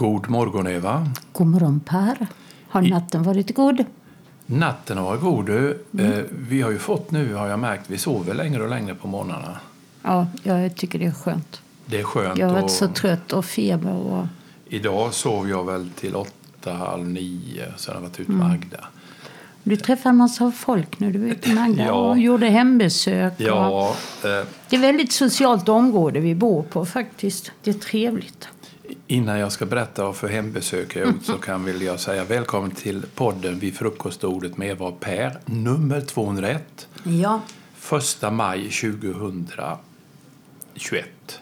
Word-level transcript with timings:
God 0.00 0.28
morgon 0.30 0.66
Eva. 0.66 1.06
God 1.32 1.46
morgon 1.46 1.80
Per. 1.80 2.26
Har 2.68 2.82
natten 2.82 3.22
varit 3.22 3.54
god? 3.54 3.84
Natten 4.46 4.98
har 4.98 5.04
varit 5.04 5.20
god. 5.20 5.46
du. 5.46 5.84
Eh, 5.98 6.24
Vi 6.30 6.62
har 6.62 6.70
ju 6.70 6.78
fått 6.78 7.10
nu, 7.10 7.34
har 7.34 7.46
jag 7.48 7.58
märkt, 7.58 7.84
vi 7.90 7.98
sover 7.98 8.34
längre 8.34 8.62
och 8.62 8.68
längre 8.68 8.94
på 8.94 9.08
morgnarna. 9.08 9.56
Ja, 10.02 10.26
jag 10.42 10.76
tycker 10.76 10.98
det 10.98 11.04
är 11.06 11.12
skönt. 11.12 11.60
Det 11.86 12.00
är 12.00 12.04
skönt. 12.04 12.38
Jag 12.38 12.46
har 12.46 12.52
varit 12.54 12.64
och 12.64 12.70
så 12.70 12.88
trött 12.88 13.32
och 13.32 13.44
feber. 13.44 13.92
Och... 13.94 14.26
Idag 14.68 15.14
sov 15.14 15.48
jag 15.50 15.64
väl 15.66 15.90
till 15.90 16.16
åtta, 16.16 16.72
halv 16.72 17.08
nio, 17.08 17.64
sen 17.76 17.94
har 17.94 18.00
jag 18.02 18.08
varit 18.08 18.20
ute 18.20 18.32
med 18.32 18.52
Agda. 18.52 18.84
Du 19.62 19.76
träffade 19.76 20.08
en 20.08 20.16
massa 20.16 20.52
folk 20.52 21.00
när 21.00 21.10
du 21.10 21.18
var 21.18 21.26
ute 21.26 21.48
med 21.54 21.64
Agda 21.70 21.84
Ja. 21.84 21.92
och 21.92 22.18
gjorde 22.18 22.46
hembesök. 22.46 23.32
Och... 23.32 23.40
Ja, 23.46 23.88
eh, 23.88 23.94
Det 24.22 24.28
är 24.28 24.44
ett 24.74 24.80
väldigt 24.80 25.12
socialt 25.12 25.68
område 25.68 26.20
vi 26.20 26.34
bor 26.34 26.62
på 26.62 26.86
faktiskt. 26.86 27.52
Det 27.62 27.70
är 27.70 27.74
trevligt. 27.74 28.48
Innan 29.10 29.38
jag 29.38 29.52
ska 29.52 29.66
berätta 29.66 30.04
vad 30.04 30.16
för 30.16 30.28
hembesök 30.28 30.96
jag 30.96 31.06
gjort 31.06 31.24
så 31.24 31.32
kan 31.38 31.64
vill 31.64 31.82
jag 31.82 32.00
säga 32.00 32.24
välkommen 32.24 32.70
till 32.70 33.02
podden 33.14 33.58
vid 33.58 33.76
frukostordet 33.76 34.56
med 34.56 34.70
Eva 34.70 34.86
och 34.86 35.00
Per, 35.00 35.38
nummer 35.44 36.00
201. 36.00 36.88
Ja. 37.02 37.40
1 38.22 38.32
maj 38.32 38.70
2021. 38.70 41.40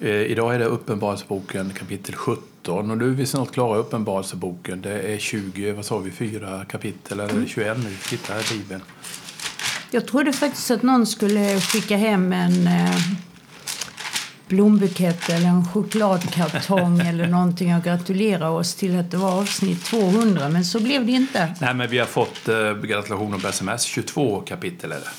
Eh, 0.00 0.10
idag 0.10 0.54
är 0.54 0.58
det 0.58 0.64
Uppenbarelseboken 0.64 1.70
kapitel 1.70 2.14
17 2.14 2.90
och 2.90 2.98
nu 2.98 3.04
är 3.04 3.14
vi 3.14 3.26
snart 3.26 3.52
klara 3.52 3.78
Uppenbarelseboken. 3.78 4.82
Det 4.82 5.00
är 5.00 5.18
20, 5.18 5.72
vad 5.72 5.84
sa 5.84 5.98
vi, 5.98 6.10
fyra 6.10 6.64
kapitel 6.64 7.20
eller 7.20 7.40
det 7.40 7.48
21 7.48 7.78
nu? 7.78 7.96
Titta 8.08 8.32
här 8.32 8.40
i 8.40 8.44
Bibeln. 8.58 8.82
Jag 9.90 10.06
trodde 10.06 10.32
faktiskt 10.32 10.70
att 10.70 10.82
någon 10.82 11.06
skulle 11.06 11.60
skicka 11.60 11.96
hem 11.96 12.32
en 12.32 12.66
eh, 12.66 12.96
blombukett 14.48 15.28
eller 15.28 15.46
en 15.46 15.64
chokladkartong 15.64 17.00
eller 17.06 17.26
någonting 17.26 17.76
och 17.76 17.84
gratulera 17.84 18.50
oss 18.50 18.74
till 18.74 18.98
att 18.98 19.10
det 19.10 19.16
var 19.16 19.30
avsnitt 19.30 19.84
200. 19.84 20.48
Men 20.48 20.64
så 20.64 20.80
blev 20.80 21.06
det 21.06 21.12
inte. 21.12 21.54
Nej, 21.60 21.74
men 21.74 21.90
vi 21.90 21.98
har 21.98 22.06
fått 22.06 22.48
eh, 22.48 22.74
gratulationer 22.74 23.38
på 23.38 23.48
sms. 23.48 23.82
22 23.82 24.40
kapitel 24.40 24.92
är 24.92 24.96
det. 24.96 25.10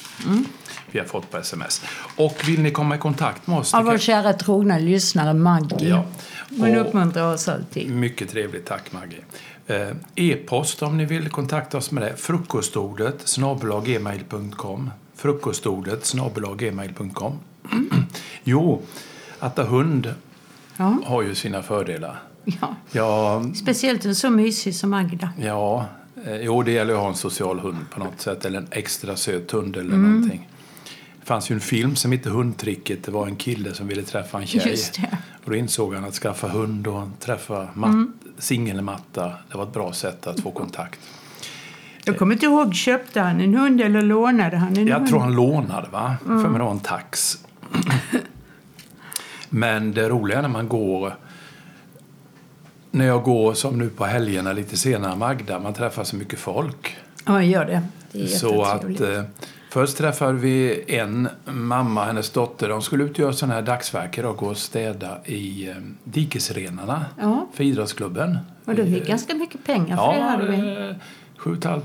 Vi 0.92 1.00
har 1.00 1.06
fått 1.06 1.32
på 1.32 1.38
sms. 1.38 1.82
Och 2.16 2.42
vill 2.48 2.62
ni 2.62 2.72
komma 2.72 2.96
i 2.96 2.98
kontakt 2.98 3.48
med 3.48 3.58
oss? 3.58 3.74
Av 3.74 3.84
vår 3.84 3.98
kära 3.98 4.34
trogna 4.34 4.78
lyssnare 4.78 5.34
Maggie. 5.34 5.90
Ja. 5.90 6.06
Hon 6.58 6.76
uppmuntrar 6.76 7.34
oss 7.34 7.48
alltid. 7.48 7.92
Mycket 7.92 8.30
trevligt, 8.30 8.66
tack 8.66 8.92
Maggie. 8.92 9.20
Eh, 9.68 9.90
E-post 10.16 10.82
om 10.82 10.98
ni 10.98 11.06
vill 11.06 11.30
kontakta 11.30 11.78
oss 11.78 11.92
med 11.92 12.04
det. 12.04 12.18
Frukostordet 12.18 13.22
snabelaggmail.com. 13.28 14.92
Frukostordet 15.16 16.06
snabelaggmail.com. 16.06 17.40
jo, 18.44 18.82
att 19.40 19.58
ha 19.58 19.64
hund 19.64 20.14
Ja. 20.78 20.98
har 21.06 21.22
ju 21.22 21.36
sina 21.36 21.64
fördelar. 21.64 22.20
Ja. 22.46 22.76
Ja, 22.92 23.44
Speciellt 23.56 24.06
en 24.06 24.16
så 24.16 24.30
mysig 24.30 24.76
som 24.76 24.94
Agda. 24.94 25.30
ja 25.42 25.86
eh, 26.26 26.36
jo, 26.42 26.64
det 26.64 26.72
gäller 26.72 26.94
att 26.94 27.00
ha 27.00 27.08
en 27.10 27.16
social 27.16 27.60
hund 27.60 27.78
på 27.90 28.00
något 28.00 28.22
sätt. 28.22 28.46
Eller 28.46 28.58
en 28.60 28.68
extra 28.72 29.16
söt 29.16 29.52
hund 29.52 29.76
eller 29.78 29.98
någonting. 29.98 30.48
Det 31.20 31.26
fanns 31.26 31.52
ju 31.52 31.54
en 31.56 31.60
film 31.62 31.96
som 31.96 32.12
hette 32.12 32.30
Hundtricket. 32.30 33.04
Det 33.04 33.12
var 33.12 33.28
en 33.28 33.36
kille 33.36 33.74
som 33.74 33.88
ville 33.88 34.04
träffa 34.04 34.40
en 34.42 34.48
tjej. 34.48 34.78
Och 35.44 35.50
då 35.52 35.56
insåg 35.56 35.94
han 35.94 36.06
att 36.06 36.14
skaffa 36.14 36.48
hund 36.48 36.88
och 36.88 37.08
träffa 37.20 37.68
mat- 37.74 38.08
singelmatta. 38.38 39.32
Det 39.52 39.58
var 39.58 39.64
ett 39.64 39.74
bra 39.74 39.94
sätt 39.94 40.28
att 40.28 40.40
få 40.40 40.52
kontakt. 40.52 41.00
Jag 42.04 42.18
kommer 42.18 42.34
inte 42.34 42.46
ihåg, 42.46 42.76
köpte 42.76 43.22
han 43.22 43.42
en 43.42 43.56
hund 43.56 43.82
eller 43.82 44.02
lånade 44.02 44.58
han 44.58 44.78
en 44.78 44.88
Jag 44.88 44.96
hund? 44.96 45.10
tror 45.10 45.20
han 45.20 45.34
lånade, 45.36 45.88
va? 45.92 46.16
För 46.26 46.34
mig 46.50 46.58
det 46.60 46.64
var 46.64 46.72
en 46.72 46.80
tax. 46.80 47.38
Men 49.50 49.92
det 49.94 50.10
roliga 50.10 50.42
när 50.42 50.50
man 50.50 50.68
går... 50.68 51.16
När 52.92 53.06
jag 53.06 53.24
går 53.24 53.54
som 53.54 53.78
nu 53.78 53.90
på 53.90 54.06
helgerna 54.06 54.54
lite 54.54 54.78
senare 54.78 55.16
Magda, 55.16 55.60
man 55.60 55.74
träffar 55.74 56.04
så 56.04 56.16
mycket 56.16 56.40
folk. 56.40 56.98
Ja, 57.26 57.44
gör 57.44 57.66
det. 57.66 57.82
Det 58.12 58.22
är 58.24 58.28
Så 58.28 58.64
att 58.64 58.84
eh, 59.02 59.24
först 59.70 59.98
träffade 59.98 60.34
vi 60.34 60.84
en 60.88 61.30
mamma, 61.46 62.06
hennes 62.06 62.30
dotter. 62.30 62.70
De 62.70 62.82
skulle 62.82 63.04
ut 63.04 63.12
och 63.12 63.20
göra 63.20 63.34
sådana 63.34 63.54
här 63.56 63.62
dagsverke 63.62 64.24
och 64.24 64.38
gå 64.38 64.46
och 64.46 64.58
städa 64.58 65.18
i 65.26 65.70
eh, 65.70 65.76
dikesrenarna 66.04 67.06
Ja. 67.22 67.48
för 67.54 67.64
idrottsklubben. 67.64 68.38
Och 68.66 68.76
du 68.76 68.86
fick 68.86 69.08
ganska 69.08 69.36
mycket 69.36 69.64
pengar 69.66 69.98
för 69.98 70.14
det, 70.14 70.20
Ja, 70.20 70.24
hade 70.30 70.48
vi. 70.48 70.90
eh, 70.90 70.96
7 71.38 71.58
500 71.62 71.82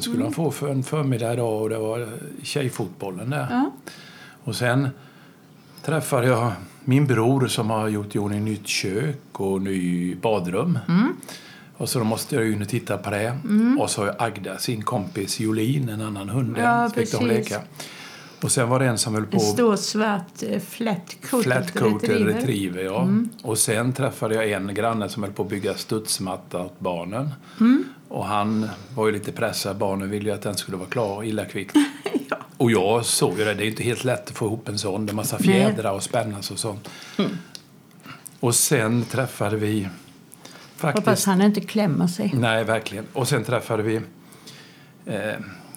skulle 0.00 0.22
de 0.24 0.32
få 0.32 0.50
för 0.50 0.68
en 0.68 0.82
förmiddag 0.82 1.32
idag 1.32 1.62
och 1.62 1.68
det 1.70 1.78
var 1.78 2.08
tjejfotbollen 2.42 3.30
där. 3.30 3.46
Ja. 3.50 3.70
Och 4.44 4.56
sen 4.56 4.88
träffade 5.84 6.26
jag 6.26 6.52
min 6.88 7.06
bror 7.06 7.46
som 7.46 7.70
har 7.70 7.88
gjort 7.88 8.14
i 8.14 8.18
ordning 8.18 8.44
nytt 8.44 8.66
kök 8.66 9.40
och 9.40 9.62
ny 9.62 10.14
badrum. 10.14 10.78
Mm. 10.88 11.16
Och 11.76 11.88
så 11.88 11.98
då 11.98 12.04
måste 12.04 12.34
jag 12.34 12.52
in 12.52 12.62
och 12.62 12.68
titta 12.68 12.98
på 12.98 13.10
det. 13.10 13.38
Och 13.78 13.90
så 13.90 14.00
har 14.00 14.06
jag 14.06 14.16
Agda, 14.18 14.58
sin 14.58 14.82
kompis 14.82 15.40
Jolin, 15.40 15.88
en 15.88 16.00
annan 16.00 16.28
hund. 16.28 16.56
Ja, 16.58 16.90
leka. 17.20 17.60
Och 18.42 18.52
sen 18.52 18.68
var 18.68 18.78
det 18.78 18.86
en 18.86 18.98
som 18.98 19.14
höll 19.14 19.26
på 19.26 19.36
En 19.36 19.40
stor 19.40 19.76
svart 19.76 20.42
eh, 20.42 20.60
flat 20.60 21.16
retriever. 21.32 22.24
retriever. 22.24 22.82
ja. 22.82 23.02
Mm. 23.02 23.28
Och 23.42 23.58
sen 23.58 23.92
träffade 23.92 24.34
jag 24.34 24.50
en 24.50 24.74
granne 24.74 25.08
som 25.08 25.22
höll 25.22 25.32
på 25.32 25.42
att 25.42 25.48
bygga 25.48 25.74
studsmatta 25.74 26.60
åt 26.62 26.80
barnen. 26.80 27.30
Mm. 27.60 27.84
Och 28.08 28.26
han 28.26 28.68
var 28.94 29.06
ju 29.06 29.12
lite 29.12 29.32
pressad. 29.32 29.76
Barnen 29.76 30.10
ville 30.10 30.28
ju 30.28 30.34
att 30.34 30.42
den 30.42 30.54
skulle 30.54 30.76
vara 30.76 30.88
klar 30.88 31.24
illa 31.24 31.44
kvickt. 31.44 31.76
Och 32.56 32.70
jag 32.70 33.04
såg 33.04 33.38
ju 33.38 33.44
det. 33.44 33.54
Det 33.54 33.64
är 33.64 33.68
inte 33.68 33.82
helt 33.82 34.04
lätt 34.04 34.28
att 34.28 34.36
få 34.36 34.46
ihop 34.46 34.68
en 34.68 34.78
sån. 34.78 35.06
Det 35.06 35.12
är 35.12 35.14
massa. 35.14 35.36
Mm. 35.36 35.46
fjädrar 35.46 35.92
och 35.92 36.02
spännas 36.02 36.50
och 36.50 36.58
sånt. 36.58 36.88
Och 38.40 38.54
sen 38.54 39.04
träffade 39.04 39.56
vi 39.56 39.88
faktiskt... 40.76 41.06
Hoppas 41.06 41.26
han 41.26 41.42
inte 41.42 41.60
klämmer 41.60 42.06
sig. 42.06 42.32
Nej, 42.34 42.64
verkligen. 42.64 43.06
Och 43.12 43.28
sen 43.28 43.44
träffade 43.44 43.82
vi 43.82 44.00
eh, 45.06 45.34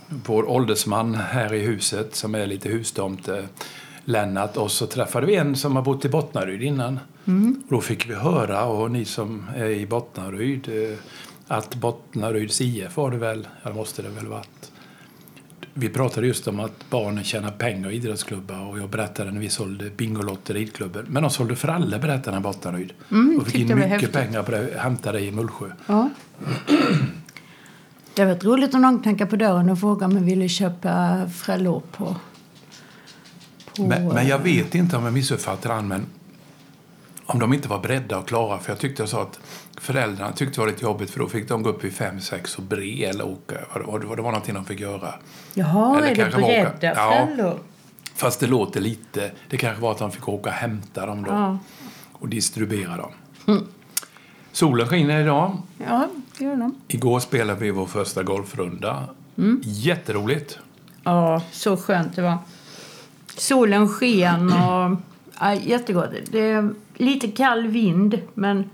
vår 0.09 0.49
åldersman 0.49 1.15
här 1.15 1.53
i 1.53 1.59
huset 1.59 2.15
som 2.15 2.35
är 2.35 2.47
lite 2.47 2.69
hustomte, 2.69 3.47
Lennart. 4.05 4.57
Och 4.57 4.71
så 4.71 4.87
träffade 4.87 5.25
vi 5.27 5.35
en 5.35 5.55
som 5.55 5.75
har 5.75 5.83
bott 5.83 6.05
i 6.05 6.09
Bottnaryd 6.09 6.61
innan. 6.61 6.99
Och 7.67 7.69
då 7.69 7.81
fick 7.81 8.09
vi 8.09 8.13
höra, 8.13 8.65
och 8.65 8.91
ni 8.91 9.05
som 9.05 9.45
är 9.55 9.69
i 9.69 9.85
Bottnaryd, 9.85 10.69
eh, 10.69 10.97
att 11.47 11.75
Bottnaryds 11.75 12.61
IF 12.61 12.97
var 12.97 13.11
det 13.11 13.17
väl, 13.17 13.47
det 13.63 13.73
måste 13.73 14.01
det 14.01 14.09
väl 14.09 14.27
varit. 14.27 14.71
Vi 15.73 15.89
pratade 15.89 16.27
just 16.27 16.47
om 16.47 16.59
att 16.59 16.89
barnen 16.89 17.23
tjänar 17.23 17.51
pengar 17.51 17.89
i 17.89 17.95
idrottsklubbar 17.95 18.69
och 18.69 18.79
jag 18.79 18.89
berättade 18.89 19.31
när 19.31 19.39
vi 19.39 19.49
sålde 19.49 19.89
Bingolotter 19.89 20.55
i 20.55 20.59
ridklubben. 20.59 21.05
Men 21.09 21.23
de 21.23 21.31
sålde 21.31 21.55
fralle 21.55 21.99
berättade 21.99 22.31
han 22.31 22.41
i 22.41 22.43
Bottnaryd. 22.43 22.93
och 23.39 23.47
fick 23.47 23.55
in 23.55 23.75
mycket 23.75 23.89
häftigt. 23.89 24.13
pengar 24.13 24.43
på 24.43 24.51
det, 24.51 24.69
hämtade 24.77 25.19
i 25.19 25.31
Mullsjö. 25.31 25.65
Ja. 25.87 26.09
Det 28.13 28.21
hade 28.21 28.33
varit 28.33 28.43
roligt 28.43 28.73
om 28.73 28.81
någon 28.81 28.99
knackade 28.99 29.29
på 29.29 29.35
dörren 29.35 29.69
och 29.69 29.79
frågade 29.79 30.05
om 30.05 30.17
jag 30.17 30.23
ville 30.23 30.49
köpa 30.49 31.21
frallor 31.29 31.81
på... 31.91 32.15
på 33.75 33.83
Men, 33.83 34.07
men 34.07 34.27
jag 34.27 34.39
vet 34.39 34.75
inte 34.75 34.97
om 34.97 35.03
jag 35.03 35.13
missuppfattar 35.13 35.73
han, 35.73 35.87
men 35.87 36.05
om 37.33 37.39
de 37.39 37.53
inte 37.53 37.67
var 37.67 37.79
beredda 37.79 38.17
och 38.17 38.27
klara. 38.27 38.59
För 38.59 38.71
jag 38.71 38.79
tyckte 38.79 39.01
jag 39.01 39.09
sa 39.09 39.21
att 39.21 39.39
föräldrarna 39.77 40.31
tyckte 40.31 40.55
det 40.55 40.61
var 40.61 40.67
lite 40.67 40.83
jobbigt 40.83 41.09
för 41.11 41.19
då 41.19 41.27
fick 41.29 41.47
de 41.49 41.63
gå 41.63 41.69
upp 41.69 41.83
vid 41.83 41.93
fem, 41.93 42.19
sex 42.21 42.55
och 42.57 42.63
bre 42.63 43.05
eller 43.05 43.27
åka. 43.27 43.55
Det 43.73 43.79
var, 43.85 43.99
det 44.15 44.21
var 44.21 44.31
någonting 44.31 44.53
de 44.55 44.65
fick 44.65 44.79
göra. 44.79 45.13
Jaha, 45.53 45.97
Eller 45.97 46.07
är 46.07 46.15
det 46.15 46.23
var 46.23 46.43
åka- 46.43 46.71
beredda 46.81 47.27
Ja. 47.41 47.55
Fast 48.15 48.39
det 48.39 48.47
låter 48.47 48.79
lite. 48.81 49.31
Det 49.49 49.57
kanske 49.57 49.81
var 49.81 49.91
att 49.91 49.97
de 49.97 50.11
fick 50.11 50.27
åka 50.29 50.49
och 50.49 50.55
hämta 50.55 51.05
dem 51.05 51.23
då. 51.23 51.31
Ja. 51.31 51.57
Och 52.11 52.29
distribuera 52.29 52.97
dem. 52.97 53.11
Solen 54.51 54.87
skiner 54.87 55.21
idag. 55.21 55.57
Ja, 55.87 56.07
det 56.37 56.43
gör 56.45 56.55
de. 56.55 56.75
Igår 56.87 57.19
spelade 57.19 57.59
vi 57.59 57.71
vår 57.71 57.85
första 57.85 58.23
golfrunda. 58.23 59.03
Jätteroligt. 59.63 60.59
Ja, 61.03 61.41
så 61.51 61.77
skönt 61.77 62.15
det 62.15 62.21
var. 62.21 62.37
Solen 63.37 63.87
sken 63.89 64.47
och... 64.53 64.95
Ja, 65.39 65.53
jättegott. 65.53 66.09
Det 66.31 66.69
lite 66.99 67.27
kall 67.27 67.67
vind, 67.67 68.21
men 68.33 68.69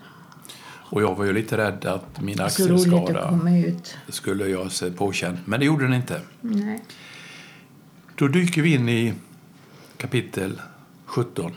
Och 0.89 1.01
jag 1.01 1.15
var 1.15 1.25
ju 1.25 1.33
lite 1.33 1.57
rädd 1.57 1.85
att 1.85 2.21
min 2.21 2.41
axelskada 2.41 3.39
skulle 4.09 4.47
jag 4.47 4.71
se 4.71 4.91
påkänd. 4.91 5.37
Men 5.45 5.59
det 5.59 5.65
gjorde 5.65 5.83
den 5.83 5.93
inte. 5.93 6.21
Nej. 6.41 6.83
Då 8.15 8.27
dyker 8.27 8.61
vi 8.61 8.73
in 8.73 8.89
i 8.89 9.13
kapitel 9.97 10.61
17. 11.05 11.51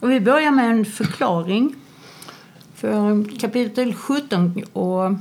Och 0.00 0.10
vi 0.10 0.20
börjar 0.20 0.50
med 0.50 0.70
en 0.70 0.84
förklaring. 0.84 1.74
För 2.74 3.24
kapitel 3.38 3.94
17 3.94 4.62
och 4.72 5.12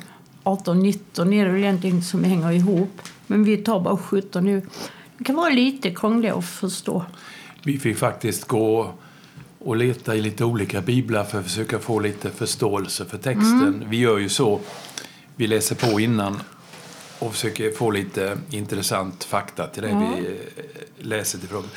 18 0.44 0.80
19 0.80 1.34
är 1.34 1.46
det 1.46 1.52
väl 1.52 1.62
egentligen 1.62 2.04
som 2.04 2.24
hänger 2.24 2.52
ihop. 2.52 3.02
Men 3.28 3.44
vi 3.44 3.58
tar 3.58 3.80
bara 3.80 3.98
17 3.98 4.46
nu. 4.46 4.62
Det 5.18 5.24
kan 5.24 5.36
vara 5.36 5.50
lite 5.50 5.92
krångligt 5.92 6.34
att 6.34 6.46
förstå. 6.46 7.06
Vi 7.64 7.80
fick 7.80 7.98
faktiskt 7.98 8.48
gå 8.48 8.94
och 9.60 9.76
leta 9.76 10.16
i 10.16 10.22
lite 10.22 10.46
olika 10.46 10.82
biblar 10.82 11.24
för 11.24 11.40
att 11.40 11.46
försöka 11.46 11.80
få 11.80 12.00
lite 12.00 12.30
förståelse 12.32 13.06
för 13.06 13.18
texten. 13.18 13.84
Vi 13.90 13.98
gör 13.98 14.18
ju 14.18 14.30
så. 14.30 14.60
Vi 15.36 15.48
läser 15.48 15.76
på 15.92 16.00
innan 16.00 16.40
och 17.20 17.32
försöker 17.34 17.72
få 17.72 17.92
lite 17.92 18.38
intressant 18.50 19.24
fakta 19.24 19.68
till 19.68 19.84
det 19.84 19.90
Ja. 19.90 20.12
vi 20.16 20.28
eh, 20.28 20.34
läser 20.98 21.40
till 21.40 21.50
frågan. 21.50 21.70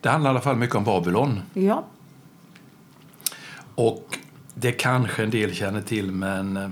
Det 0.00 0.08
handlar 0.08 0.30
i 0.30 0.32
alla 0.32 0.40
fall 0.40 0.56
mycket 0.56 0.76
om 0.76 0.84
Babylon. 0.84 1.40
Ja. 1.54 1.84
Och 3.74 4.18
det 4.54 4.72
kanske 4.72 5.22
en 5.22 5.30
del 5.30 5.54
känner 5.54 5.80
till, 5.80 6.12
men, 6.12 6.56
eh, 6.56 6.68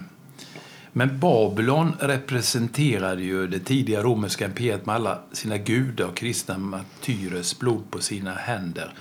men 0.96 1.18
Babylon 1.18 1.92
representerade 2.00 3.22
ju 3.22 3.46
det 3.46 3.58
tidiga 3.58 4.02
romerska 4.02 4.44
imperiet 4.44 4.86
med 4.86 4.94
alla 4.94 5.18
sina 5.32 5.58
gudar 5.58 6.06
och 6.06 6.16
kristna 6.16 6.58
martyrers 6.58 7.58
blod 7.58 7.90
på 7.90 8.00
sina 8.00 8.34
händer. 8.34 8.94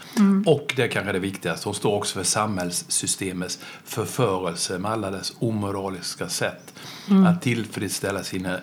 Och 0.45 0.74
det 0.75 0.88
kanske 0.88 1.10
är 1.10 1.13
det 1.13 1.19
viktigaste, 1.19 1.68
hon 1.68 1.75
står 1.75 1.98
också 1.98 2.13
för 2.13 2.24
samhällssystemets 2.24 3.60
förförelse 3.86 4.80
med 4.80 4.92
alla 4.92 5.12
dess 5.12 5.34
omoraliska 5.40 6.30
sätt 6.30 6.74
att 7.28 7.42
tillfredsställa 7.42 8.24
sina 8.24 8.60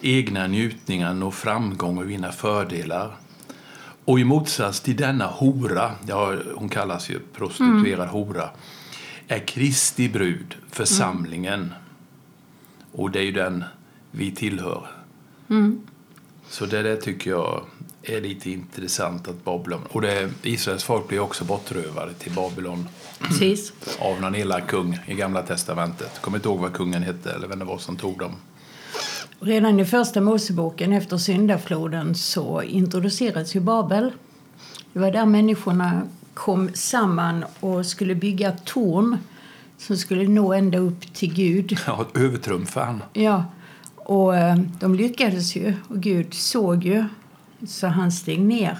egna 0.00 0.46
njutningar, 0.46 1.14
nå 1.14 1.30
framgång 1.30 1.98
och 1.98 2.10
vinna 2.10 2.32
fördelar. 2.32 3.16
Och 4.04 4.20
i 4.20 4.24
motsats 4.24 4.80
till 4.80 4.96
denna 4.96 5.26
hora, 5.26 5.92
ja, 6.06 6.34
hon 6.54 6.68
kallas 6.68 7.10
ju 7.10 7.20
prostituerad 7.34 8.08
hora, 8.08 8.50
är 9.28 9.38
Kristi 9.38 10.08
brud 10.08 10.54
församlingen. 10.70 11.74
Och 12.94 13.10
det 13.10 13.18
är 13.18 13.22
ju 13.22 13.32
den 13.32 13.64
vi 14.10 14.30
tillhör. 14.30 14.86
Så 16.48 16.66
det 16.66 16.82
där 16.82 16.96
tycker 16.96 17.30
jag 17.30 17.64
är 18.02 18.20
lite 18.20 18.50
intressant 18.50 19.28
att 19.28 19.44
Babylon... 19.44 19.80
Och 19.90 20.00
det, 20.00 20.30
Israels 20.42 20.84
folk 20.84 21.08
blir 21.08 21.20
också 21.20 21.44
bortrövade 21.44 22.14
till 22.14 22.32
Babylon 22.32 22.88
Precis. 23.18 23.72
av 23.98 24.20
någon 24.20 24.34
elak 24.34 24.66
kung 24.66 24.98
i 25.06 25.14
Gamla 25.14 25.42
Testamentet. 25.42 26.20
Kommer 26.20 26.38
inte 26.38 26.48
ihåg 26.48 26.58
vad 26.58 26.72
kungen 26.72 27.02
hette 27.02 27.32
eller 27.32 27.48
vem 27.48 27.58
det 27.58 27.64
var 27.64 27.78
som 27.78 27.96
tog 27.96 28.18
dem. 28.18 28.32
Redan 29.40 29.80
i 29.80 29.84
första 29.84 30.20
Moseboken 30.20 30.92
efter 30.92 31.16
syndafloden 31.16 32.14
så 32.14 32.62
introducerades 32.62 33.56
ju 33.56 33.60
Babel. 33.60 34.12
Det 34.92 34.98
var 34.98 35.10
där 35.10 35.26
människorna 35.26 36.02
kom 36.34 36.70
samman 36.74 37.44
och 37.60 37.86
skulle 37.86 38.14
bygga 38.14 38.52
torn 38.52 39.18
som 39.78 39.96
skulle 39.96 40.28
nå 40.28 40.52
ända 40.52 40.78
upp 40.78 41.14
till 41.14 41.34
Gud. 41.34 41.78
Ja, 41.86 42.06
övertrumfa 42.14 42.84
han. 42.84 43.02
Ja, 43.12 43.44
och 43.96 44.36
eh, 44.36 44.56
de 44.80 44.94
lyckades 44.94 45.56
ju 45.56 45.74
och 45.88 46.00
Gud 46.00 46.34
såg 46.34 46.84
ju 46.84 47.04
så 47.66 47.86
han 47.86 48.12
steg 48.12 48.40
ner. 48.40 48.78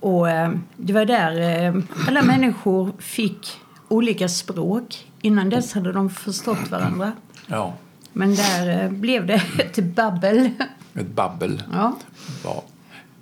Och 0.00 0.30
eh, 0.30 0.52
det 0.76 0.92
var 0.92 1.04
där 1.04 1.64
eh, 1.66 1.82
alla 2.08 2.22
människor 2.22 2.92
fick 2.98 3.48
olika 3.88 4.28
språk. 4.28 5.06
Innan 5.22 5.50
dess 5.50 5.72
hade 5.72 5.92
de 5.92 6.10
förstått 6.10 6.70
varandra. 6.70 7.12
Ja, 7.46 7.74
Men 8.12 8.34
där 8.34 8.88
blev 8.88 9.26
det 9.26 9.42
ett 9.58 9.84
babbel. 9.94 10.50
ett 10.94 11.06
babbel. 11.10 11.62
Ja, 11.72 11.96
Ja. 12.44 12.62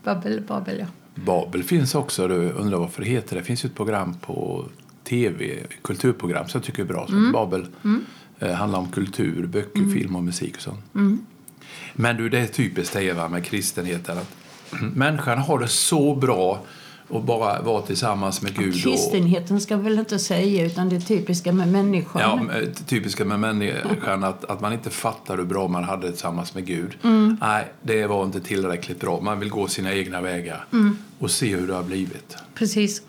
babbel, 0.04 0.40
babbel 0.48 0.76
ja. 0.80 0.86
Babel 1.24 1.62
finns 1.62 1.94
också, 1.94 2.28
du 2.28 2.50
undrar 2.50 2.78
varför 2.78 3.02
det 3.02 3.08
heter 3.08 3.36
det. 3.36 3.42
finns 3.42 3.64
ju 3.64 3.66
ett 3.66 3.74
program 3.74 4.14
på 4.20 4.64
tv, 5.08 5.58
kulturprogram 5.82 6.48
som 6.48 6.58
jag 6.58 6.66
tycker 6.66 6.82
är 6.82 6.86
bra. 6.86 7.06
Som 7.06 7.32
Babel 7.32 7.66
eh, 8.38 8.52
handlar 8.52 8.78
om 8.78 8.88
kultur, 8.88 9.46
böcker, 9.46 9.92
film 9.94 10.16
och 10.16 10.24
musik 10.24 10.56
och 10.56 10.62
sånt. 10.62 10.84
Men 11.94 12.16
du, 12.16 12.28
det 12.28 12.38
är 12.38 12.46
typiskt 12.46 12.94
det 12.94 13.12
va, 13.12 13.28
med 13.28 13.44
kristenheten. 13.44 14.18
Att 14.18 14.34
människan 14.96 15.38
har 15.38 15.58
det 15.58 15.68
så 15.68 16.14
bra 16.14 16.60
att 17.10 17.24
bara 17.24 17.62
vara 17.62 17.82
tillsammans 17.82 18.42
med 18.42 18.54
Gud. 18.54 18.74
Och, 18.74 18.80
Kristenheten 18.82 19.60
ska 19.60 19.76
väl 19.76 19.98
inte 19.98 20.18
säga 20.18 20.66
utan 20.66 20.88
det 20.88 21.00
typiska 21.00 21.52
med 21.52 21.68
människan. 21.68 22.22
Ja, 22.22 22.58
eh, 22.58 22.68
typiska 22.86 23.24
med 23.24 23.40
människan 23.40 24.24
att, 24.24 24.44
att 24.44 24.60
man 24.60 24.72
inte 24.72 24.90
fattar 24.90 25.36
hur 25.36 25.44
bra 25.44 25.68
man 25.68 25.84
hade 25.84 26.06
det 26.06 26.12
tillsammans 26.12 26.54
med 26.54 26.66
Gud. 26.66 26.96
Nej, 27.40 27.72
det 27.82 28.06
var 28.06 28.24
inte 28.24 28.40
tillräckligt 28.40 29.00
bra. 29.00 29.20
Man 29.20 29.40
vill 29.40 29.48
gå 29.50 29.68
sina 29.68 29.94
egna 29.94 30.20
vägar 30.20 30.66
och 31.18 31.30
se 31.30 31.56
hur 31.56 31.66
det 31.66 31.74
har 31.74 31.82
blivit. 31.82 32.36
Precis. 32.54 33.02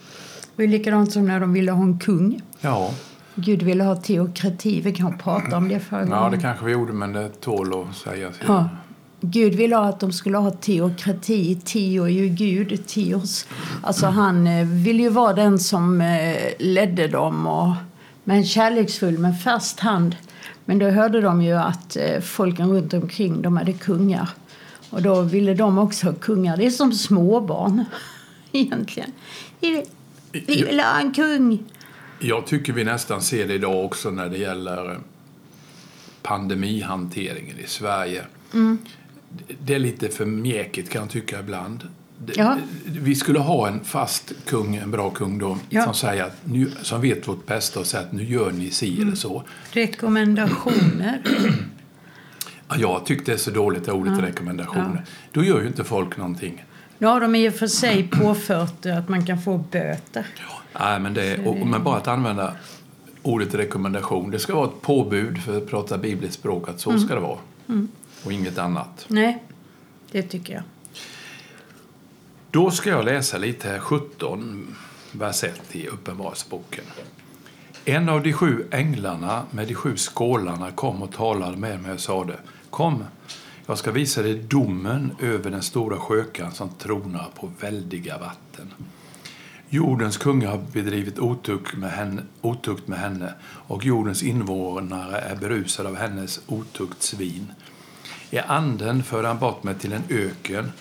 Det 0.60 0.66
var 0.66 0.72
likadant 0.72 1.12
som 1.12 1.26
när 1.26 1.40
de 1.40 1.54
ville 1.54 1.72
ha 1.72 1.84
en 1.84 2.00
kung. 2.00 2.42
Ja, 2.62 2.92
Gud 3.36 3.62
ville 3.62 3.84
ha 3.84 3.96
teokrati. 3.96 4.82
Vi 4.82 4.92
kan 4.92 5.18
prata 5.18 5.58
om 5.58 5.70
det 5.70 5.80
förra 5.80 6.08
ja 6.10 6.30
det 6.30 6.38
kanske 6.38 6.66
vi 6.66 6.72
gjorde, 6.72 6.94
men 6.94 7.14
det 7.14 7.42
tål 7.42 7.74
att 7.82 7.96
sägas. 7.96 8.36
Ja. 8.48 8.70
Gud 9.22 9.56
ville 9.56 9.76
ha 9.76 9.86
att 9.86 10.00
de 10.00 10.12
skulle 10.12 10.38
ha 10.38 10.52
teokrati. 10.52 11.56
Teo 11.56 12.04
är 12.04 12.10
ju 12.10 12.28
Gud, 12.28 12.88
teos. 12.88 13.48
Alltså 13.84 14.06
han 14.06 14.48
eh, 14.48 14.68
ville 14.68 15.04
ju 15.04 15.10
vara 15.10 15.34
den 15.34 15.60
som 15.60 16.02
eh, 16.02 16.38
ledde 16.60 17.08
dem 17.08 17.48
och 17.48 17.74
med 18.24 18.38
en 18.38 18.46
kärleksfull 18.46 19.18
men 19.18 19.34
fast 19.34 19.80
hand. 19.80 20.16
Men 20.66 20.80
då 20.80 20.90
hörde 20.90 21.22
de 21.22 21.42
ju 21.42 21.54
att 21.54 21.98
eh, 21.98 22.22
folken 22.22 22.70
runt 22.70 22.94
omkring 22.94 23.42
de 23.42 23.58
hade 23.58 23.74
kungar. 23.74 24.30
Och 24.90 25.02
då 25.02 25.22
ville 25.22 25.54
de 25.54 25.78
också 25.78 26.08
ha 26.08 26.14
kungar. 26.14 26.58
Det 26.58 26.66
är 26.66 26.70
som 26.70 26.92
småbarn 26.92 27.86
egentligen. 28.52 29.12
Vi, 30.32 30.44
vi 30.48 30.64
vill 30.64 30.80
ha 30.80 31.00
en 31.00 31.14
kung. 31.14 31.64
Jag 32.20 32.48
tycker 32.48 32.74
vi 32.74 32.84
nästan 32.84 33.22
ser 33.22 33.48
det 33.48 33.54
idag 33.54 33.86
också 33.86 34.12
när 34.12 34.30
det 34.30 34.38
gäller 34.38 35.00
pandemihanteringen 36.22 37.60
i 37.60 37.68
Sverige. 37.68 38.24
Det 39.62 39.76
är 39.76 39.80
lite 39.80 40.10
för 40.10 40.26
mjäkigt 40.26 40.90
kan 40.90 41.02
jag 41.02 41.10
tycka 41.12 41.40
ibland. 41.40 41.88
Ja. 42.36 42.58
Vi 42.86 43.16
skulle 43.16 43.40
ha 43.40 43.68
en 43.68 43.84
fast 43.84 44.34
kung, 44.46 44.76
en 44.76 44.92
bra 44.92 45.10
kung 45.10 45.38
då, 45.38 45.58
Ja. 45.70 45.84
som, 45.84 45.94
säger 45.94 46.24
att 46.24 46.38
nu, 46.44 46.72
som 46.82 47.02
vet 47.02 47.28
vårt 47.28 47.46
bästa 47.46 47.80
och 47.80 47.86
säger 47.86 48.06
att 48.06 48.12
nu 48.12 48.24
gör 48.24 48.52
ni 48.52 48.70
si 48.72 49.02
eller 49.02 49.16
så. 49.16 49.44
Rekommendationer. 49.72 51.22
Ja, 52.70 52.76
Jag 52.78 53.06
tyckte 53.06 53.32
det 53.32 53.36
är 53.36 53.40
så 53.40 53.52
dåligt 53.52 53.86
det 53.86 53.92
ordet 53.92 54.20
rekommendationer. 54.20 55.06
Då 55.32 55.44
gör 55.44 55.62
ju 55.62 55.68
inte 55.68 55.84
folk 55.84 56.18
någonting. 56.18 56.66
Nu 57.02 57.08
har 57.08 57.22
de 57.22 57.36
i 57.36 57.50
och 57.50 57.54
för 57.54 57.68
sig 57.68 58.08
påfört 58.12 58.86
att 58.86 59.10
man 59.10 59.26
kan 59.26 59.42
få 59.42 59.58
böter. 59.58 60.28
Nej, 60.80 61.00
men, 61.00 61.14
det, 61.14 61.46
och, 61.46 61.68
men 61.68 61.84
bara 61.84 61.98
att 61.98 62.08
använda 62.08 62.54
ordet 63.22 63.54
rekommendation. 63.54 64.32
Det 64.32 64.40
ska 64.40 64.56
vara 64.56 64.68
ett 64.68 64.82
påbud 64.82 65.44
för 65.44 65.58
att 65.58 65.68
prata 65.68 65.98
bibliskt 65.98 66.36
språk 66.36 66.70
att 66.70 66.80
så 66.80 67.00
ska 67.00 67.16
det 67.16 67.22
vara. 67.22 67.38
Och 68.24 68.34
inget 68.34 68.58
annat. 68.58 69.06
Nej, 69.08 69.44
det 70.12 70.22
tycker 70.22 70.54
jag. 70.54 70.64
Då 72.52 72.72
ska 72.72 72.90
jag 72.90 73.06
läsa 73.06 73.38
lite 73.38 73.68
här 73.68 73.80
17, 73.80 74.76
vers 75.12 75.44
1 75.44 75.62
i 75.72 75.88
Uppenbarelseboken. 75.88 76.84
En 77.86 78.10
av 78.10 78.24
de 78.24 78.34
sju 78.34 78.66
änglarna 78.72 79.44
med 79.52 79.68
de 79.68 79.74
sju 79.74 79.98
skålarna 79.98 80.72
kom 80.72 81.02
och 81.02 81.12
talade 81.12 81.58
med 81.58 81.82
mig 81.82 81.92
och 81.92 82.00
sade 82.00 82.34
Kom, 82.70 83.04
jag 83.70 83.78
ska 83.78 83.92
visa 83.92 84.22
dig 84.22 84.34
domen 84.34 85.16
över 85.20 85.52
den 85.52 85.62
stora 85.62 85.98
sjökan 85.98 86.52
som 86.52 86.70
tronar 86.70 87.30
på 87.36 87.52
väldiga 87.60 88.18
vatten. 88.18 88.74
Jordens 89.70 90.18
kungar 90.18 90.50
har 90.50 90.62
bedrivit 90.74 91.20
otukt 91.20 91.78
med, 91.78 91.92
henne, 91.92 92.22
otukt 92.42 92.88
med 92.88 93.00
henne 93.00 93.34
och 93.44 93.86
jordens 93.86 94.24
invånare 94.24 95.20
är 95.20 95.36
berusade 95.36 95.90
av 95.90 95.96
hennes 95.96 96.42
otuktsvin. 96.48 97.52
I 98.32 98.40
anden 98.40 99.04
förde 99.04 99.28
han 99.28 99.40
bort 99.40 99.64
mig 99.64 99.76
till 99.76 99.94
en 99.94 100.04
öken. 100.10 100.72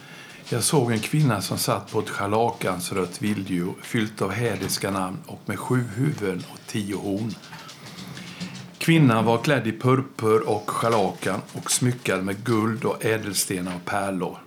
Jag 0.48 0.62
såg 0.62 0.92
en 0.92 1.00
kvinna 1.00 1.42
som 1.42 1.58
satt 1.58 1.92
på 1.92 2.00
ett 2.00 2.10
scharlakansrött 2.10 3.22
vilddjur 3.22 3.74
fyllt 3.82 4.22
av 4.22 4.30
hädiska 4.30 4.90
namn 4.90 5.18
och 5.26 5.40
med 5.46 5.58
sju 5.58 5.84
huvuden 5.96 6.44
och 6.52 6.58
tio 6.66 6.96
horn. 6.96 7.34
Kvinnan 8.88 9.24
var 9.24 9.38
klädd 9.38 9.66
i 9.66 9.72
purpur 9.72 10.48
och 10.48 10.70
scharlakan 10.70 11.40
och 11.52 11.70
smyckad 11.70 12.24
med 12.24 12.44
guld 12.44 12.84
och 12.84 13.04
ädelstenar 13.04 13.74
och 13.76 13.84
pärlor. 13.84 14.38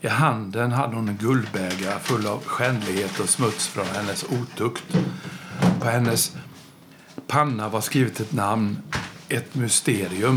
I 0.00 0.08
handen 0.08 0.72
hade 0.72 0.96
hon 0.96 1.08
en 1.08 1.16
guldbägare 1.16 1.98
full 1.98 2.26
av 2.26 2.44
skändlighet 2.44 3.20
och 3.20 3.28
smuts 3.28 3.66
från 3.66 3.86
hennes 3.86 4.24
otukt. 4.24 4.96
På 5.80 5.88
hennes 5.88 6.36
panna 7.26 7.68
var 7.68 7.80
skrivet 7.80 8.20
ett 8.20 8.32
namn, 8.32 8.78
ett 9.28 9.54
mysterium. 9.54 10.36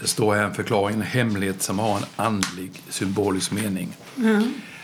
Det 0.00 0.06
står 0.06 0.34
här 0.34 0.42
en 0.42 0.54
förklaring, 0.54 0.96
en 0.96 1.02
hemlighet 1.02 1.62
som 1.62 1.78
har 1.78 1.96
en 1.96 2.04
andlig 2.16 2.82
symbolisk 2.88 3.52
mening. 3.52 3.96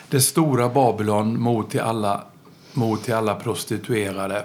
Det 0.09 0.21
stora 0.21 0.69
Babylon 0.69 1.41
mot 1.41 1.71
till 1.71 1.81
alla, 1.81 2.25
mot 2.73 3.05
till 3.05 3.15
alla 3.15 3.35
prostituerade, 3.35 4.45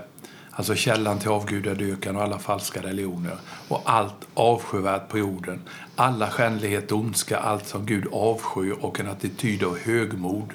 alltså 0.56 0.76
källan 0.76 1.20
till 1.20 1.30
avgudadyrkan 1.30 2.16
och 2.16 2.24
alla 2.24 2.40
falska 2.40 2.82
religioner 2.82 3.38
och 3.68 3.82
allt 3.86 4.28
avskyvärt 4.34 5.10
på 5.10 5.18
jorden, 5.18 5.62
alla 5.96 6.30
skändlighet 6.30 6.92
och 6.92 6.98
ondska, 6.98 7.38
allt 7.38 7.68
som 7.68 7.86
Gud 7.86 8.08
avskyr 8.12 8.76
och 8.82 9.00
en 9.00 9.10
attityd 9.10 9.64
av 9.64 9.78
högmod 9.78 10.54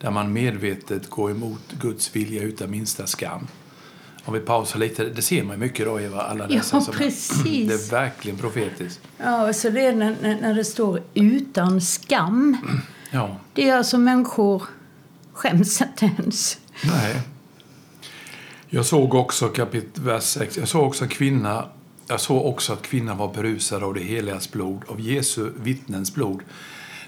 där 0.00 0.10
man 0.10 0.32
medvetet 0.32 1.10
går 1.10 1.30
emot 1.30 1.72
Guds 1.80 2.16
vilja 2.16 2.42
utan 2.42 2.70
minsta 2.70 3.06
skam. 3.06 3.46
Om 4.24 4.34
vi 4.34 4.40
pausar 4.40 4.78
lite, 4.78 5.04
det 5.04 5.22
ser 5.22 5.44
man 5.44 5.58
mycket 5.58 5.86
då 5.86 6.00
Eva, 6.00 6.22
alla 6.22 6.46
Ja, 6.48 6.56
dessa 6.56 6.80
som 6.80 6.94
precis. 6.94 7.68
Det 7.68 7.74
är 7.74 7.90
verkligen 7.90 8.38
profetiskt. 8.38 9.00
Ja, 9.18 9.52
så 9.52 9.70
det 9.70 9.86
är 9.86 9.92
när, 9.92 10.16
när 10.22 10.40
när 10.40 10.54
det 10.54 10.64
står 10.64 11.02
utan 11.14 11.80
skam. 11.80 12.56
Ja. 13.10 13.36
Det 13.54 13.68
är 13.68 13.76
alltså 13.76 13.98
människor 13.98 14.62
skäms 15.32 15.80
inte 15.80 16.10
ens. 16.18 16.58
Nej. 16.84 17.22
Jag 18.72 18.86
såg 18.86 19.14
också 19.14 19.48
kapitel 19.48 20.04
vers 20.04 20.22
6. 20.22 20.58
Jag 20.58 20.68
såg 20.68 20.86
också 20.86 21.04
en 21.04 21.10
kvinna. 21.10 21.64
Jag 22.06 22.20
såg 22.20 22.46
också 22.46 22.72
att 22.72 22.82
kvinnan 22.82 23.16
var 23.16 23.34
berusad 23.34 23.82
av 23.82 23.94
det 23.94 24.00
heligas 24.00 24.52
blod, 24.52 24.82
av 24.88 25.00
Jesu 25.00 25.50
vittnens 25.62 26.14
blod. 26.14 26.40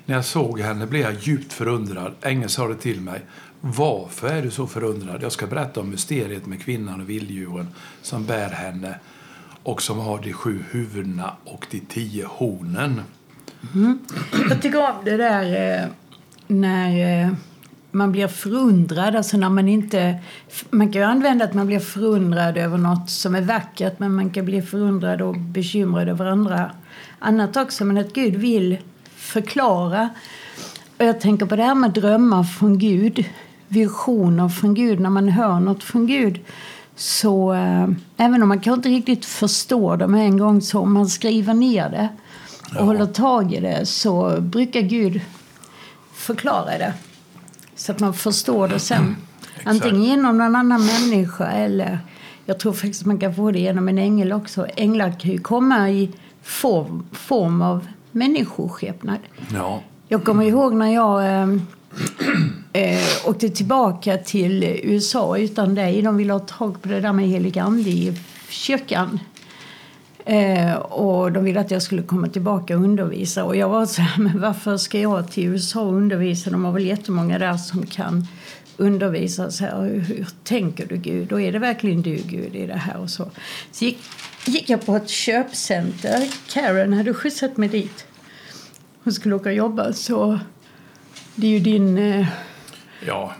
När 0.07 0.15
jag 0.15 0.25
såg 0.25 0.61
henne 0.61 0.87
blev 0.87 1.03
jag 1.03 1.15
djupt 1.21 1.53
förundrad. 1.53 2.15
Ängeln 2.23 2.49
sa 2.49 2.69
det 2.69 2.75
till 2.75 3.01
mig. 3.01 3.21
Varför 3.61 4.29
är 4.29 4.43
du 4.43 4.51
så 4.51 4.67
förundrad? 4.67 5.23
Jag 5.23 5.33
ska 5.33 5.47
berätta 5.47 5.81
om 5.81 5.91
mysteriet 5.91 6.47
med 6.47 6.63
kvinnan 6.63 7.01
och 7.01 7.11
vilddjuren 7.11 7.69
som 8.03 8.27
bär 8.27 8.51
henne 8.51 8.99
och 9.63 9.83
som 9.83 9.99
har 9.99 10.19
de 10.23 10.33
sju 10.33 10.65
huvudena 10.71 11.37
och 11.45 11.67
de 11.71 11.81
tio 11.81 12.27
hornen. 12.27 13.03
Mm. 13.75 13.99
Jag 14.49 14.63
tycker 14.63 14.91
om 14.91 15.05
det 15.05 15.17
där 15.17 15.81
eh, 15.83 15.89
när 16.47 17.23
eh, 17.25 17.33
man 17.93 18.13
blir 18.13 18.29
förundrad. 18.29 19.17
Alltså 19.17 19.37
när 19.37 19.49
man 19.49 19.69
inte... 19.69 20.19
Man 20.71 20.93
kan 20.93 21.03
ju 21.03 21.09
använda 21.09 21.45
att 21.45 21.55
man 21.55 21.67
blir 21.67 21.81
förundrad 21.81 22.57
över 22.57 22.79
något 22.79 23.11
som 23.11 23.35
är 23.35 23.41
vackert 23.41 23.99
men 23.99 24.15
man 24.15 24.31
kan 24.31 24.45
bli 24.45 24.63
förundrad 24.63 25.23
och 25.23 25.37
bekymrad 25.37 26.09
över 26.09 26.27
andra 26.27 26.71
annat 27.19 27.57
också. 27.57 27.85
Men 27.85 27.99
att 27.99 28.13
Gud 28.13 28.35
vill 28.35 28.79
förklara. 29.17 30.09
Och 30.99 31.05
jag 31.05 31.21
tänker 31.21 31.47
på 31.47 31.57
det 31.57 31.63
här 31.63 31.75
med 31.75 31.91
drömmar 31.91 32.45
från 32.45 32.79
Gud. 32.79 33.25
Visioner 33.69 34.49
från 34.49 34.75
Gud. 34.75 35.01
När 35.01 35.11
man 35.11 35.29
hör 35.29 35.61
något 35.61 35.85
från 35.85 36.07
Gud 36.07 36.41
så 36.97 37.53
äh, 37.53 37.89
även 38.17 38.43
om 38.43 38.49
man 38.49 38.61
kanske 38.61 38.77
inte 38.77 38.89
riktigt 38.89 39.25
förstår 39.25 39.97
det 39.97 40.07
med 40.07 40.25
en 40.25 40.39
gång 40.39 40.61
så 40.61 40.81
om 40.81 40.93
man 40.93 41.07
skriver 41.07 41.55
ner 41.55 41.89
det 41.91 42.09
och 42.71 42.77
ja. 42.77 42.83
håller 42.83 43.07
tag 43.07 43.55
i 43.55 43.61
det 43.61 43.87
så 43.87 44.41
brukar 44.41 44.81
Gud 44.81 45.21
förklara 46.13 46.79
det. 46.79 46.95
Så 47.77 47.93
att 47.93 48.01
man 48.01 48.15
förstår 48.15 48.69
det 48.69 48.79
sen. 48.79 49.17
Antingen 49.65 50.03
genom 50.03 50.39
någon 50.39 50.57
annan 50.57 50.87
människa 50.87 51.47
eller 51.47 51.99
jag 52.47 52.59
tror 52.59 52.73
faktiskt 52.73 53.05
man 53.05 53.19
kan 53.19 53.35
få 53.35 53.51
det 53.51 53.59
genom 53.59 53.89
en 53.89 53.99
ängel 53.99 54.33
också. 54.33 54.67
Änglar 54.77 55.21
kan 55.21 55.31
ju 55.31 55.39
komma 55.39 55.91
i 55.91 56.11
form, 56.43 57.07
form 57.13 57.63
av 57.63 57.87
människoskepnad. 58.11 59.19
Ja. 59.55 59.83
Jag 60.09 60.25
kommer 60.25 60.45
ihåg 60.45 60.75
när 60.75 60.95
jag 60.95 61.27
äh, 61.27 61.49
äh, 62.73 63.01
åkte 63.25 63.49
tillbaka 63.49 64.19
till 64.19 64.63
USA 64.83 65.37
utan 65.39 65.75
dig. 65.75 66.03
De 66.03 66.17
ville 66.17 66.33
ha 66.33 66.41
tag 66.41 66.83
på 66.83 66.89
det 66.89 67.01
där 67.01 67.13
med 67.13 67.29
helig 67.29 67.59
ande 67.59 67.91
i 67.91 68.19
kyrkan. 68.49 69.19
Eh, 70.25 70.75
och 70.75 71.33
de 71.33 71.45
ville 71.45 71.61
att 71.61 71.71
jag 71.71 71.83
skulle 71.83 72.03
komma 72.03 72.29
tillbaka 72.29 72.77
och 72.77 72.85
undervisa. 72.85 73.45
Och 73.45 73.57
jag 73.57 73.69
var 73.69 73.87
så 73.87 74.03
här, 74.03 74.23
men 74.23 74.41
varför 74.41 74.77
ska 74.77 75.01
jag 75.01 75.31
till 75.31 75.45
USA 75.45 75.81
och 75.81 75.95
undervisa? 75.95 76.51
De 76.51 76.65
har 76.65 76.73
väl 76.73 76.87
jättemånga 76.87 77.39
där 77.39 77.57
som 77.57 77.87
kan 77.87 78.27
undervisa. 78.77 79.51
Så 79.51 79.65
här, 79.65 79.85
hur, 79.85 80.27
tänker 80.45 80.87
du 80.87 80.97
Gud? 80.97 81.33
Och 81.33 81.41
är 81.41 81.53
det 81.53 81.59
verkligen 81.59 82.03
du 82.03 82.15
Gud 82.15 82.57
i 82.57 82.67
det 82.67 82.77
här? 82.77 82.97
Och 82.97 83.11
så 83.11 83.31
så 83.73 83.85
gick, 83.85 83.99
gick 84.47 84.71
jag 84.71 84.87
på 84.87 84.97
ett 84.97 85.09
köpcenter. 85.09 86.29
Karen 86.53 86.93
hade 86.93 87.15
skjutsat 87.15 87.57
mig 87.57 87.69
dit. 87.69 88.07
Hon 89.05 89.13
skulle 89.13 89.35
åka 89.35 89.49
och 89.49 89.55
jobba. 89.55 89.93
Så 89.93 90.39
det 91.35 91.47
är 91.47 91.51
ju 91.51 91.59
din... 91.59 91.99
Eh, 91.99 92.27
ja. 93.07 93.33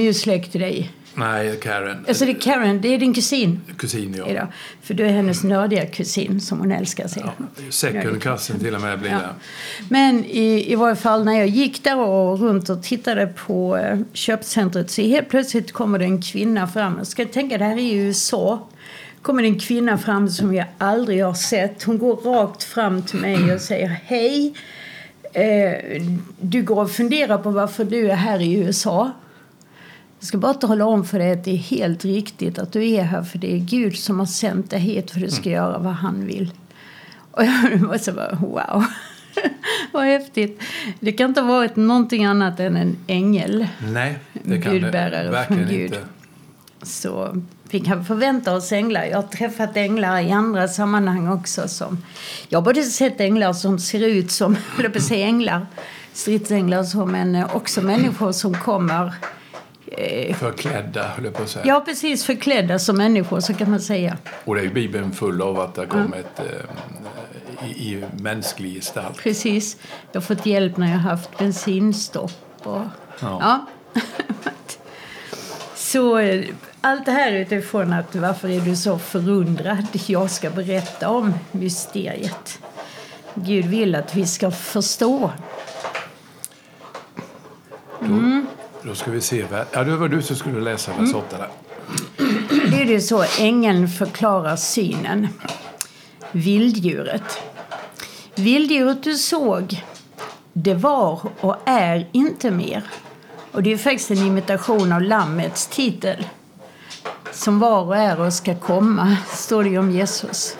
Ju 0.00 0.14
släkt 0.14 0.52
till 0.52 0.60
dig. 0.60 0.92
Nej, 1.18 1.56
Karen. 1.56 2.04
Alltså 2.08 2.24
det 2.24 2.30
är 2.30 2.40
Karen, 2.40 2.80
det 2.80 2.94
är 2.94 2.98
din 2.98 3.14
kusin? 3.14 3.60
Kusin, 3.76 4.14
ja. 4.18 4.26
Idag. 4.26 4.46
För 4.82 4.94
du 4.94 5.04
är 5.04 5.10
hennes 5.10 5.44
nördiga 5.44 5.86
kusin 5.86 6.40
som 6.40 6.58
hon 6.58 6.72
älskar 6.72 7.08
säga. 7.08 7.32
Ja, 7.38 7.62
second 7.70 8.22
cousin 8.22 8.58
till 8.58 8.74
och 8.74 8.80
med 8.80 8.98
blir 8.98 9.10
ja. 9.10 9.18
det. 9.18 9.34
Men 9.90 10.24
i, 10.24 10.72
i 10.72 10.74
varje 10.74 10.96
fall 10.96 11.24
när 11.24 11.32
jag 11.32 11.46
gick 11.46 11.84
där 11.84 11.98
och 11.98 12.40
runt 12.40 12.68
och 12.68 12.82
tittade 12.82 13.26
på 13.26 13.76
eh, 13.76 13.98
köpcentret 14.12 14.90
så 14.90 15.02
helt 15.02 15.28
plötsligt 15.28 15.72
kommer 15.72 15.98
det 15.98 16.04
en 16.04 16.22
kvinna 16.22 16.66
fram. 16.66 16.94
Jag 16.98 17.06
ska 17.06 17.24
tänka, 17.24 17.58
det 17.58 17.64
här 17.64 17.76
är 17.76 17.80
i 17.80 17.94
USA. 17.94 18.68
kommer 19.22 19.42
en 19.42 19.60
kvinna 19.60 19.98
fram 19.98 20.28
som 20.28 20.54
jag 20.54 20.66
aldrig 20.78 21.24
har 21.24 21.34
sett. 21.34 21.82
Hon 21.82 21.98
går 21.98 22.16
rakt 22.16 22.62
fram 22.62 23.02
till 23.02 23.18
mig 23.18 23.54
och 23.54 23.60
säger 23.60 23.88
hej. 24.04 24.54
Eh, 25.32 26.02
du 26.40 26.62
går 26.62 26.82
och 26.82 26.90
funderar 26.90 27.38
på 27.38 27.50
varför 27.50 27.84
du 27.84 28.10
är 28.10 28.14
här 28.14 28.40
i 28.40 28.54
USA. 28.54 29.12
Jag 30.26 30.28
ska 30.28 30.38
bara 30.38 30.54
tala 30.54 30.84
om 30.84 31.04
för 31.04 31.18
dig 31.18 31.32
att 31.32 31.44
det 31.44 31.50
är 31.50 31.56
helt 31.56 32.04
riktigt 32.04 32.58
att 32.58 32.72
du 32.72 32.88
är 32.88 33.02
här 33.02 33.22
för 33.22 33.38
det 33.38 33.54
är 33.54 33.58
Gud 33.58 33.98
som 33.98 34.18
har 34.18 34.26
sänt 34.26 34.70
dig 34.70 34.80
hit 34.80 35.10
för 35.10 35.20
att 35.20 35.24
du 35.24 35.30
ska 35.30 35.48
mm. 35.48 35.52
göra 35.52 35.78
vad 35.78 35.92
han 35.92 36.26
vill. 36.26 36.52
Och 37.30 37.44
jag 37.44 37.78
var 37.88 37.98
så 37.98 38.12
bara, 38.12 38.34
wow. 38.34 38.84
Vad 39.92 40.04
häftigt. 40.04 40.62
Det 41.00 41.12
kan 41.12 41.28
inte 41.28 41.40
ha 41.40 41.48
varit 41.48 41.76
någonting 41.76 42.24
annat 42.24 42.60
än 42.60 42.76
en 42.76 42.96
ängel. 43.06 43.66
Nej, 43.92 44.18
det 44.32 44.60
kan 44.60 44.72
Gudbärare 44.72 45.24
det 45.24 45.30
verkligen 45.30 45.66
från 45.66 45.76
Gud. 45.76 45.94
inte. 45.94 46.04
Så 46.82 47.42
vi 47.70 47.80
kan 47.80 48.04
förvänta 48.04 48.54
oss 48.54 48.72
änglar. 48.72 49.04
Jag 49.04 49.16
har 49.16 49.28
träffat 49.28 49.76
änglar 49.76 50.20
i 50.20 50.30
andra 50.32 50.68
sammanhang 50.68 51.28
också. 51.28 51.68
Som, 51.68 52.02
jag 52.48 52.58
har 52.58 52.64
både 52.64 52.82
sett 52.82 53.20
änglar 53.20 53.52
som 53.52 53.78
ser 53.78 54.06
ut 54.06 54.30
som, 54.30 54.56
eller 54.78 54.88
på 54.88 55.00
säga 55.00 55.26
änglar, 55.26 55.66
stridsänglar, 56.12 56.84
så, 56.84 57.06
men 57.06 57.44
också 57.52 57.82
människor 57.82 58.32
som 58.32 58.54
kommer 58.54 59.12
Eh, 59.96 60.36
förklädda, 60.36 61.08
höll 61.08 61.24
jag 61.24 61.34
på 61.34 61.42
att 61.42 61.48
säga. 61.48 61.64
Ja, 61.66 61.80
precis. 61.80 62.24
Förklädda 62.24 62.78
som 62.78 62.96
människor, 62.96 63.40
så 63.40 63.54
kan 63.54 63.70
man 63.70 63.80
säga. 63.80 64.16
Och 64.44 64.54
det 64.54 64.60
är 64.60 64.64
ju 64.64 64.70
Bibeln 64.70 65.12
full 65.12 65.42
av 65.42 65.60
att 65.60 65.74
det 65.74 65.80
har 65.80 65.86
kommit 65.86 66.38
eh, 66.38 67.68
i, 67.68 67.70
i 67.70 68.04
mänsklig 68.20 68.74
gestalt. 68.74 69.18
Precis. 69.18 69.76
Jag 70.12 70.20
har 70.20 70.26
fått 70.26 70.46
hjälp 70.46 70.76
när 70.76 70.86
jag 70.86 70.98
har 70.98 71.10
haft 71.10 71.38
bensinstopp. 71.38 72.32
Och, 72.62 72.82
ja. 73.20 73.38
ja. 73.40 73.66
så 75.74 76.18
eh, 76.18 76.44
allt 76.80 77.06
det 77.06 77.12
här 77.12 77.32
utifrån 77.32 77.92
att 77.92 78.14
varför 78.14 78.48
är 78.48 78.60
du 78.60 78.76
så 78.76 78.98
förundrad? 78.98 79.86
Jag 80.06 80.30
ska 80.30 80.50
berätta 80.50 81.08
om 81.08 81.34
mysteriet. 81.52 82.58
Gud 83.34 83.64
vill 83.64 83.94
att 83.94 84.14
vi 84.14 84.26
ska 84.26 84.50
förstå. 84.50 85.30
Mm. 88.00 88.46
Då 88.86 88.94
ska 88.94 89.10
vi 89.10 89.20
se. 89.20 89.44
Ja, 89.72 89.84
det 89.84 89.96
var 89.96 90.08
du 90.08 90.22
som 90.22 90.36
skulle 90.36 90.60
läsa 90.60 90.92
vers 90.98 91.14
8 91.14 91.38
där. 91.38 91.48
Det 92.70 92.82
är 92.82 92.86
det 92.86 93.00
så 93.00 93.24
ängeln 93.38 93.88
förklarar 93.88 94.56
synen. 94.56 95.28
Vilddjuret. 96.32 97.42
Vilddjuret 98.34 99.02
du 99.02 99.14
såg, 99.14 99.84
det 100.52 100.74
var 100.74 101.20
och 101.40 101.56
är 101.64 102.08
inte 102.12 102.50
mer. 102.50 102.84
Och 103.52 103.62
det 103.62 103.72
är 103.72 103.76
faktiskt 103.76 104.10
en 104.10 104.26
imitation 104.26 104.92
av 104.92 105.02
Lammets 105.02 105.66
titel. 105.66 106.26
Som 107.32 107.58
var 107.58 107.82
och 107.82 107.96
är 107.96 108.20
och 108.20 108.32
ska 108.32 108.54
komma, 108.54 109.16
står 109.28 109.64
det 109.64 109.78
om 109.78 109.90
Jesus. 109.90 110.56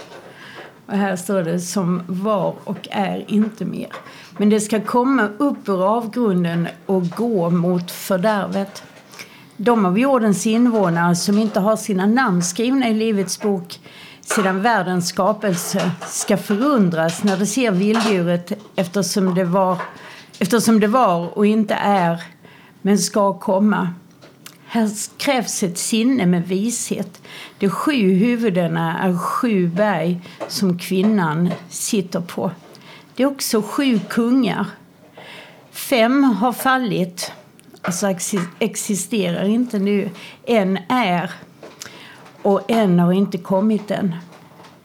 Och 0.86 0.96
här 0.96 1.16
står 1.16 1.42
det 1.42 1.60
som 1.60 2.02
var 2.06 2.54
och 2.64 2.88
är 2.90 3.24
inte 3.28 3.64
mer. 3.64 3.92
Men 4.36 4.50
det 4.50 4.60
ska 4.60 4.80
komma 4.80 5.28
upp 5.38 5.68
ur 5.68 5.84
avgrunden 5.96 6.68
och 6.86 7.08
gå 7.08 7.50
mot 7.50 7.90
fördärvet. 7.90 8.82
De 9.56 9.86
av 9.86 9.98
jordens 9.98 10.46
invånare 10.46 11.16
som 11.16 11.38
inte 11.38 11.60
har 11.60 11.76
sina 11.76 12.06
namn 12.06 12.42
skrivna 12.42 12.88
i 12.88 12.94
Livets 12.94 13.40
bok 13.40 13.80
sedan 14.20 14.62
världens 14.62 15.08
skapelse 15.08 15.90
ska 16.06 16.36
förundras 16.36 17.24
när 17.24 17.36
de 17.36 17.46
ser 17.46 17.70
vilddjuret 17.70 18.52
eftersom 18.76 19.34
det 19.34 19.44
var, 19.44 19.78
eftersom 20.38 20.80
det 20.80 20.86
var 20.86 21.38
och 21.38 21.46
inte 21.46 21.74
är, 21.74 22.22
men 22.82 22.98
ska 22.98 23.38
komma. 23.38 23.94
Här 24.66 24.90
krävs 25.16 25.62
ett 25.62 25.78
sinne 25.78 26.26
med 26.26 26.48
vishet. 26.48 27.22
De 27.58 27.68
sju 27.68 28.12
huvudena 28.12 28.98
är 28.98 29.18
sju 29.18 29.68
berg 29.68 30.20
som 30.48 30.78
kvinnan 30.78 31.50
sitter 31.68 32.20
på. 32.20 32.50
Det 33.16 33.22
är 33.22 33.26
också 33.26 33.62
sju 33.62 34.00
kungar. 34.08 34.66
Fem 35.70 36.24
har 36.24 36.52
fallit, 36.52 37.32
alltså 37.82 38.14
existerar 38.58 39.44
inte 39.44 39.78
nu. 39.78 40.10
En 40.46 40.78
är 40.88 41.30
och 42.42 42.70
en 42.70 42.98
har 42.98 43.12
inte 43.12 43.38
kommit 43.38 43.90
än. 43.90 44.14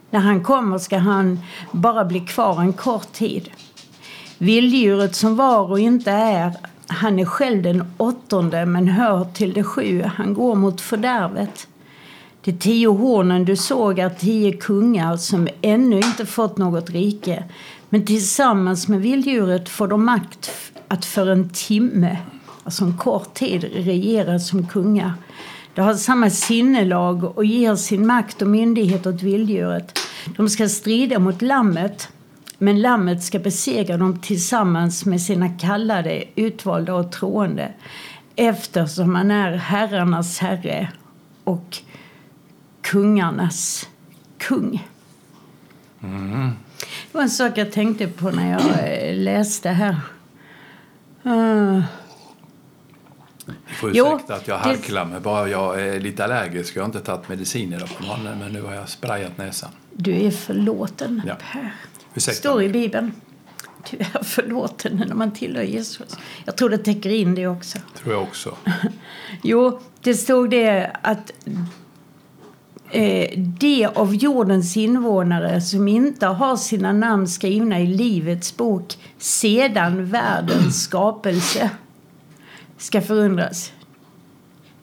När 0.10 0.20
han 0.20 0.44
kommer 0.44 0.78
ska 0.78 0.98
han 0.98 1.40
bara 1.72 2.06
bli 2.06 2.20
kvar 2.20 2.62
en 2.62 2.74
kort 2.74 3.14
tid. 3.14 3.50
Vilddjuret 4.38 5.16
som 5.16 5.36
var 5.36 5.72
och 5.72 5.80
inte 5.80 6.12
är, 6.12 6.54
han 6.88 7.20
är 7.20 7.26
själv 7.26 7.64
den 7.64 7.94
åttonde 7.98 8.66
men 8.66 8.88
hör 8.88 9.26
till 9.26 9.54
de 9.54 9.64
sju. 9.64 10.04
Han 10.16 10.34
går 10.34 10.56
mot 10.56 10.82
fördärvet. 10.82 11.68
De 12.44 12.54
tio 12.54 12.88
hornen 12.88 13.46
du 13.46 13.56
såg 13.56 14.00
är 14.00 14.10
tio 14.10 14.52
kungar 14.52 15.18
som 15.18 15.48
ännu 15.62 15.96
inte 15.96 16.26
fått 16.26 16.58
något 16.58 16.90
rike 16.90 17.44
men 17.94 18.06
tillsammans 18.06 18.88
med 18.88 19.02
vilddjuret 19.02 19.70
får 19.70 19.88
de 19.88 20.06
makt 20.06 20.52
att 20.88 21.06
för 21.06 21.28
en 21.28 21.50
timme, 21.50 22.18
alltså 22.64 22.86
en 22.86 22.98
kort 22.98 23.34
tid, 23.34 23.64
regera 23.64 24.40
som 24.40 24.68
kungar. 24.68 25.14
De 25.74 25.82
har 25.82 25.94
samma 25.94 26.30
sinnelag 26.30 27.38
och 27.38 27.46
ger 27.46 27.76
sin 27.76 28.08
makt 28.08 28.42
och 28.42 28.48
myndighet 28.48 29.06
åt 29.06 29.24
vilddjuret. 29.24 30.00
De 30.38 30.50
ska 30.50 30.70
strida 30.70 31.20
mot 31.20 31.42
lammet, 31.42 32.10
men 32.58 32.82
lammet 32.82 33.24
ska 33.24 33.40
besegra 33.40 33.98
dem 33.98 34.20
tillsammans 34.20 35.06
med 35.06 35.22
sina 35.22 35.50
kallade, 35.50 36.24
utvalda 36.36 36.96
och 36.96 37.12
troende 37.12 37.74
eftersom 38.36 39.16
han 39.16 39.32
är 39.32 39.52
herrarnas 39.52 40.40
herre 40.40 40.92
och 41.44 41.78
kungarnas 42.82 43.90
kung. 44.38 44.88
Mm. 46.04 46.52
Det 46.82 47.18
var 47.18 47.22
en 47.22 47.30
sak 47.30 47.58
jag 47.58 47.72
tänkte 47.72 48.08
på 48.08 48.32
när 48.32 48.52
jag 48.52 48.62
eh, 49.10 49.16
läste 49.16 49.70
här. 49.70 49.96
Uh, 51.26 51.82
får 53.68 53.92
Jo, 53.96 54.16
ursäkta 54.16 54.36
att 54.36 54.48
jag 54.48 54.60
det- 54.60 54.64
harklar 54.64 55.06
mig. 55.06 55.20
Bara 55.20 55.48
jag 55.50 55.82
är 55.82 56.00
lite 56.00 56.24
allergisk. 56.24 56.76
Jag 56.76 56.82
har 56.82 56.86
inte 56.86 57.00
tagit 57.00 57.30
mediciner 57.30 57.80
på 57.98 58.04
morgonen 58.04 58.40
men 58.40 58.52
nu 58.54 58.62
har 58.62 58.74
jag 58.74 58.90
sprayat 58.90 59.38
näsan. 59.38 59.70
du 59.94 60.12
är 60.26 60.32
förlåten, 60.32 61.22
Ja. 61.28 61.36
Per. 61.52 61.74
Ursäkta 62.16 62.40
står 62.40 62.62
i 62.62 62.66
mig. 62.70 62.74
Bibeln. 62.74 63.12
Du 63.92 63.98
är 63.98 64.24
förlåten 64.24 65.04
när 65.08 65.16
man 65.16 65.32
tillhör 65.32 65.64
Jesus. 65.64 66.18
Jag 66.46 66.56
tror 66.58 66.70
det 66.70 66.78
täcker 66.78 67.10
in 67.10 67.36
det 67.36 67.48
också. 67.48 67.78
Tror 68.04 68.14
jag 68.14 68.24
också. 68.24 68.58
Jo, 69.44 69.80
det 70.02 70.14
stod 70.14 70.50
det 70.50 70.92
att 71.02 71.32
eh, 72.92 73.30
de 73.38 73.86
av 73.86 74.16
jordens 74.16 74.78
invånare 74.78 75.62
som 75.62 75.88
inte 75.88 76.26
har 76.26 76.58
sina 76.58 76.94
namn 76.94 77.28
skrivna 77.28 77.80
i 77.80 77.88
Livets 77.88 78.58
bok 78.58 78.98
sedan 79.18 80.06
världens 80.06 80.84
skapelse 80.84 81.70
ska 82.78 83.02
förundras. 83.02 83.72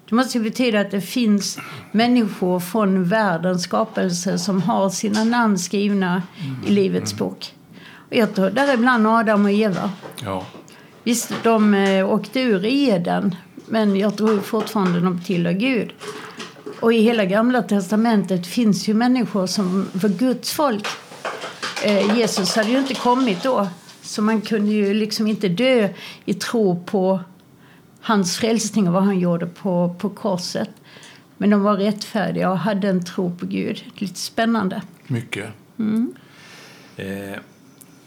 Det 0.08 0.14
måste 0.14 0.40
betyda 0.40 0.80
att 0.80 0.90
det 0.90 1.00
finns 1.00 1.58
människor 1.92 2.60
från 2.60 3.04
världens 3.04 3.62
skapelse 3.62 4.38
som 4.38 4.62
har 4.62 4.90
sina 4.90 5.24
namn 5.24 5.58
skrivna 5.58 6.22
i 6.66 6.70
Livets 6.70 7.14
bok. 7.14 7.54
Och 8.08 8.16
jag 8.16 8.34
tror 8.34 8.50
däribland 8.50 9.06
Adam 9.06 9.44
och 9.44 9.50
Eva. 9.50 9.90
Ja. 10.24 10.46
Visst, 11.02 11.32
de 11.42 11.74
eh, 11.74 12.10
åkte 12.10 12.40
ur 12.40 12.64
Eden, 12.64 13.34
men 13.66 13.96
jag 13.96 14.16
tror 14.16 14.38
fortfarande 14.38 15.00
de 15.00 15.20
tillhör 15.20 15.52
Gud. 15.52 15.92
Och 16.80 16.92
i 16.92 17.00
hela 17.00 17.24
Gamla 17.24 17.62
testamentet 17.62 18.46
finns 18.46 18.88
ju 18.88 18.94
människor 18.94 19.46
som 19.46 19.88
var 19.92 20.08
Guds 20.08 20.52
folk. 20.52 20.86
Eh, 21.84 22.18
Jesus 22.18 22.56
hade 22.56 22.70
ju 22.70 22.78
inte 22.78 22.94
kommit 22.94 23.42
då, 23.42 23.68
så 24.02 24.22
man 24.22 24.40
kunde 24.40 24.72
ju 24.72 24.94
liksom 24.94 25.26
inte 25.26 25.48
dö 25.48 25.88
i 26.24 26.34
tro 26.34 26.82
på 26.86 27.20
hans 28.00 28.36
frälsning 28.36 28.88
och 28.88 28.94
vad 28.94 29.02
han 29.02 29.18
gjorde 29.18 29.46
på, 29.46 29.96
på 29.98 30.10
korset. 30.10 30.70
Men 31.36 31.50
de 31.50 31.62
var 31.62 31.76
rättfärdiga 31.76 32.50
och 32.50 32.58
hade 32.58 32.88
en 32.88 33.04
tro 33.04 33.36
på 33.36 33.46
Gud. 33.46 33.84
Lite 33.94 34.18
spännande. 34.18 34.82
Mycket. 35.06 35.46
Eh, 36.96 37.38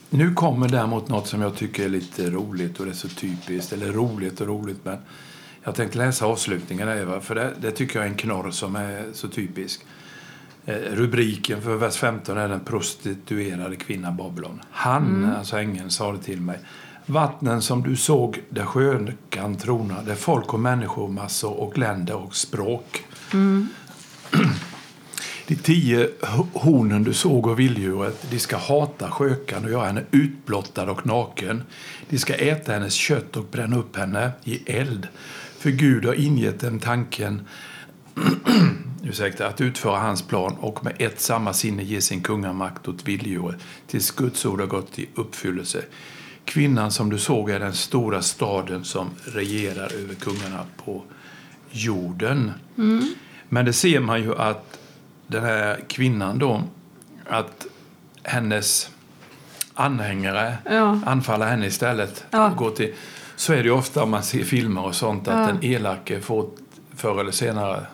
nu 0.10 0.34
kommer 0.34 0.70
däremot 0.70 1.10
något 1.10 1.28
som 1.28 1.42
jag 1.42 1.56
tycker 1.56 1.86
är 1.86 1.90
lite 1.90 2.30
roligt 2.30 2.80
och 2.80 2.86
det 2.86 2.92
är 2.92 2.96
så 2.96 3.08
typiskt. 3.08 3.74
Eller 3.74 3.92
roligt 3.92 4.42
och 4.42 4.48
roligt 4.48 4.80
men 4.84 4.98
jag 5.63 5.75
tänkte 5.75 5.98
läsa 5.98 6.25
avslutningen 6.25 6.89
Eva 6.89 7.22
för 7.22 7.36
det, 7.36 7.53
det 7.62 7.72
tycker 7.72 8.00
jag 8.00 8.06
är 8.06 8.10
en 8.10 8.18
knorr 8.18 8.51
som 8.51 8.75
är 8.75 9.06
så 9.13 9.27
typisk. 9.27 9.82
Eh, 10.65 10.75
rubriken 10.75 11.62
för 11.62 11.75
vers 11.75 11.96
15 11.96 12.38
är 12.38 12.48
den 12.48 12.60
prostituerade 12.60 13.75
kvinnan 13.75 14.18
Babylon. 14.18 14.62
Han, 14.72 15.32
alltså 15.38 15.58
ängeln, 15.58 15.89
sa 15.89 16.12
det 16.12 16.18
till 16.24 16.41
mig. 16.41 16.60
Vattnen 17.06 17.62
som 17.62 17.84
du 17.84 17.96
såg 17.96 18.41
där 18.50 18.65
sjön 18.65 19.18
kan 19.30 19.56
trona, 19.58 20.01
där 20.01 20.15
folk 20.15 20.53
och 20.53 20.60
människomassor 20.60 21.53
och 21.53 21.77
länder 21.77 22.15
och 22.15 22.36
språk. 22.36 23.03
De 25.48 25.56
tio 25.56 26.10
ho- 26.22 26.48
hornen 26.53 27.03
du 27.03 27.13
såg 27.13 27.48
av 27.48 27.56
vilddjuret, 27.56 28.25
de 28.32 28.39
ska 28.39 28.58
hata 28.58 29.12
skökan 29.12 29.65
och 29.65 29.72
göra 29.72 29.86
henne 29.86 30.03
utblottad 30.12 30.91
och 30.91 31.06
naken. 31.06 31.63
De 32.10 32.18
ska 32.18 32.34
äta 32.34 32.74
hennes 32.74 32.94
kött 32.94 33.38
och 33.38 33.46
bränna 33.51 33.77
upp 33.77 33.96
henne 33.96 34.32
i 34.44 34.72
eld. 34.72 35.08
För 35.62 35.70
Gud 35.70 36.06
har 36.06 36.13
ingett 36.13 36.60
dem 36.60 36.80
tanken 36.80 37.48
ursäkta, 39.03 39.48
att 39.48 39.62
utföra 39.62 40.00
hans 40.00 40.22
plan 40.22 40.56
och 40.60 40.84
med 40.84 40.94
ett 41.00 41.20
samma 41.22 41.53
sinne 41.53 41.84
ge 41.84 42.01
sin 42.01 42.22
kungamakt 42.22 42.88
åt 42.88 43.08
vilddjuret 43.08 43.56
tills 43.88 44.12
Guds 44.12 44.46
ord 44.46 44.59
har 44.59 44.68
gått 44.68 45.00
i 45.00 45.09
uppfyllelse. 45.16 45.81
Kvinnan 46.46 46.92
som 46.92 47.09
du 47.09 47.18
såg 47.18 47.50
är 47.50 47.59
den 47.59 47.74
stora 47.74 48.22
staden 48.22 48.83
som 48.83 49.09
regerar 49.25 49.94
över 49.94 50.16
kungarna 50.16 50.66
på 50.86 51.03
jorden. 51.72 52.51
Men 53.50 53.66
det 53.66 53.74
ser 53.74 54.00
man 54.00 54.22
ju 54.22 54.36
att 54.36 54.79
den 55.27 55.44
här 55.44 55.79
kvinnan 55.88 56.40
då, 56.40 56.64
att 57.29 57.68
hennes 58.24 58.90
anhängare 59.74 60.57
Ja. 60.66 61.00
anfaller 61.05 61.46
henne 61.46 61.66
istället. 61.68 62.25
Ja. 62.31 62.50
Och 62.51 62.57
går 62.57 62.72
till, 62.72 62.94
så 63.42 63.54
är 63.54 63.64
det 63.64 63.72
ofta 63.72 64.04
om 64.04 64.12
man 64.12 64.24
ser 64.24 64.44
filmer 64.44 64.86
och 64.86 64.96
sånt 64.96 65.27
att 65.27 65.40
Ja. 65.40 65.48
den 65.54 65.64
elake 65.72 66.20
får 66.22 66.50
förr 66.96 67.20
eller 67.20 67.32
senare 67.32 67.86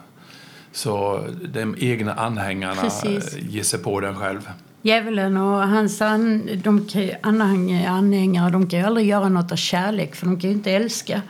så 0.72 1.24
de 1.54 1.76
egna 1.80 2.14
anhängarna 2.14 2.82
Precis. 2.82 3.38
ger 3.38 3.64
sig 3.64 3.80
på 3.80 4.00
den 4.00 4.16
själv. 4.16 4.50
Djävulen 4.82 5.38
och 5.38 5.68
hans 5.68 6.02
an, 6.02 6.50
de 6.64 6.86
kan, 6.86 7.10
anhängare 7.22 8.50
de 8.52 8.70
kan 8.70 8.80
ju 8.80 8.86
aldrig 8.86 9.08
göra 9.08 9.30
något 9.30 9.52
av 9.52 9.56
kärlek 9.56 10.16
för 10.16 10.26
de 10.26 10.40
kan 10.40 10.50
ju 10.50 10.56
inte 10.56 10.72
älska. 10.72 11.22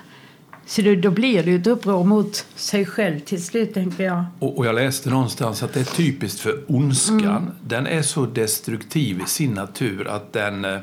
Så 0.66 0.82
då, 0.82 0.96
då 0.96 1.12
blir 1.12 1.44
det 1.44 1.52
ju 1.52 1.58
ett 1.62 1.68
uppror 1.68 2.04
mot 2.04 2.46
sig 2.56 2.86
själv 2.86 3.20
till 3.20 3.44
slut, 3.44 3.74
tänker 3.74 4.04
jag. 4.04 4.26
Och, 4.40 4.58
och 4.58 4.66
jag 4.66 4.76
läste 4.76 5.10
någonstans 5.10 5.64
att 5.64 5.74
det 5.74 5.80
är 5.80 5.96
typiskt 5.96 6.40
för 6.40 6.64
ondskan. 6.68 7.52
Den 7.62 7.88
är 7.88 8.02
så 8.02 8.26
destruktiv 8.26 9.22
i 9.26 9.30
sin 9.30 9.54
natur 9.54 10.08
att 10.08 10.34
den 10.34 10.66
eh, 10.66 10.80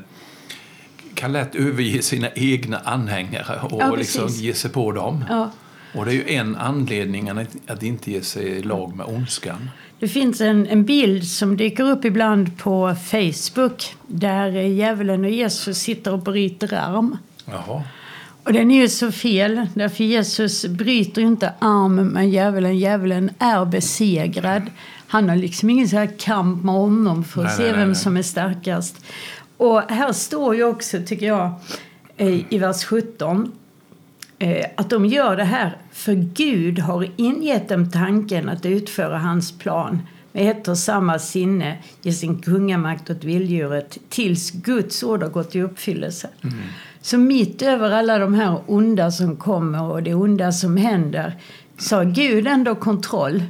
kan 1.25 1.33
lätt 1.33 1.55
överge 1.55 2.03
sina 2.03 2.29
egna 2.35 2.79
anhängare 2.79 3.61
och 3.63 3.81
Ja, 3.83 3.95
liksom 3.95 4.29
ge 4.29 4.55
sig 4.55 4.71
på 4.71 4.93
dem. 4.93 5.25
Ja. 5.29 5.51
Och 5.95 6.05
det 6.05 6.11
är 6.11 6.15
ju 6.15 6.35
en 6.35 6.57
anledning 6.57 7.29
att, 7.67 7.83
inte 7.83 8.11
ge 8.11 8.23
sig 8.23 8.47
i 8.47 8.63
lag 8.63 8.97
med 8.97 9.07
ondskan. 9.07 9.71
Det 9.99 10.09
finns 10.09 10.41
en, 10.41 10.67
en 10.67 10.85
bild 10.85 11.29
som 11.29 11.57
dyker 11.57 11.91
upp 11.91 12.05
ibland 12.05 12.59
på 12.59 12.97
Facebook 13.07 13.97
där 14.07 14.51
djävulen 14.51 15.25
och 15.25 15.31
Jesus 15.31 15.79
sitter 15.79 16.13
och 16.13 16.19
bryter 16.19 16.75
arm. 16.75 17.19
Jaha. 17.45 17.83
Och 18.43 18.53
den 18.53 18.71
är 18.71 18.81
ju 18.81 18.89
så 18.89 19.13
fel, 19.13 19.67
därför 19.75 20.05
Jesus 20.05 20.67
bryter 20.67 21.23
ju 21.23 21.29
inte 21.29 21.53
arm 21.59 22.07
med 22.07 22.31
djävulen. 22.31 22.79
Djävulen 22.79 23.31
är 23.39 23.65
besegrad. 23.65 24.63
Han 25.07 25.29
har 25.29 25.37
liksom 25.37 25.71
ingen 25.71 25.89
så 25.89 25.97
här 25.97 26.11
kamp 26.19 26.65
med 26.65 26.75
honom 26.75 27.25
för 27.25 27.41
att 27.41 27.47
Nej, 27.47 27.57
se 27.57 27.63
nej, 27.63 27.73
vem 27.73 27.89
nej. 27.89 27.97
som 27.97 28.17
är 28.17 28.23
starkast. 28.23 29.05
Och 29.57 29.83
här 29.83 30.13
står 30.13 30.57
ju 30.57 30.65
också, 30.65 30.99
tycker 31.07 31.27
jag, 31.27 31.55
eh, 32.17 32.53
i 32.55 32.59
vers 32.59 32.85
17 32.85 33.53
eh, 34.39 34.67
att 34.77 34.91
de 34.91 35.07
gör 35.07 35.37
det 35.37 35.45
här 35.45 35.77
för 35.93 36.15
Gud 36.15 36.79
har 36.79 37.09
ingett 37.17 37.69
dem 37.69 37.91
tanken 37.91 38.49
att 38.49 38.67
utföra 38.67 39.19
hans 39.19 39.59
plan 39.59 40.03
med 40.33 40.51
ett 40.51 40.69
och 40.69 40.79
samma 40.79 41.19
sinne 41.19 41.79
ge 42.03 42.13
sin 42.13 42.43
kungamakt 42.43 43.11
åt 43.11 43.25
vilddjuret 43.25 43.99
tills 44.09 44.51
Guds 44.51 45.03
ord 45.03 45.23
har 45.23 45.31
gått 45.31 45.55
i 45.55 45.63
uppfyllelse. 45.63 46.29
Så 47.01 47.19
mitt 47.19 47.63
över 47.63 47.91
alla 47.91 48.19
de 48.19 48.35
här 48.35 48.59
onda 48.67 49.11
som 49.11 49.37
kommer 49.37 49.83
och 49.83 50.03
det 50.03 50.15
onda 50.15 50.53
som 50.53 50.77
händer 50.77 51.39
så 51.79 51.97
har 51.97 52.05
Gud 52.05 52.47
ändå 52.47 52.75
kontroll 52.75 53.43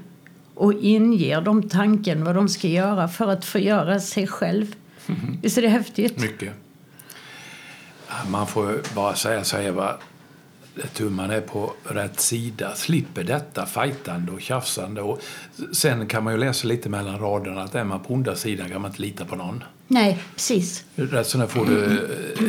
och 0.55 0.73
inger 0.73 1.41
dem 1.41 1.69
tanken 1.69 2.25
vad 2.25 2.35
de 2.35 2.49
ska 2.49 2.69
göra 2.69 3.09
för 3.09 3.29
att 3.29 3.45
förgöra 3.45 4.01
sig 4.01 4.27
själv. 4.27 4.75
Visst 5.43 5.59
är 5.59 5.63
det 5.63 5.69
häftigt? 5.69 6.21
Mycket. 6.21 6.53
Man 8.29 8.47
får 8.47 8.81
bara 8.95 9.15
säga 9.15 9.45
så 9.45 9.57
här, 9.57 9.63
Eva. 9.65 9.97
Tumman 10.95 11.31
är 11.31 11.41
på 11.41 11.73
rätt 11.85 12.21
sida. 12.21 12.75
Slipper 12.75 13.25
detta 13.25 13.67
fajtande 13.67 14.33
och 14.33 14.41
tjafsande. 14.41 15.03
Och 15.03 15.21
sen 15.73 16.07
kan 16.07 16.25
man 16.25 16.33
ju 16.33 16.39
läsa 16.39 16.69
lite 16.69 16.89
mellan 16.89 17.19
raderna 17.19 17.63
att 17.63 17.75
är 17.75 17.85
man 17.85 18.01
på 18.01 18.15
onda 18.15 18.37
sidan 18.37 18.71
kan 18.71 18.81
man 18.83 18.91
inte 18.91 19.03
lita 19.03 19.25
på 19.25 19.37
någon. 19.37 19.65
Nej, 19.89 20.19
precis. 20.35 20.85
Rätt 20.95 21.27
som 21.27 21.49
får 21.49 21.67
du 21.67 22.01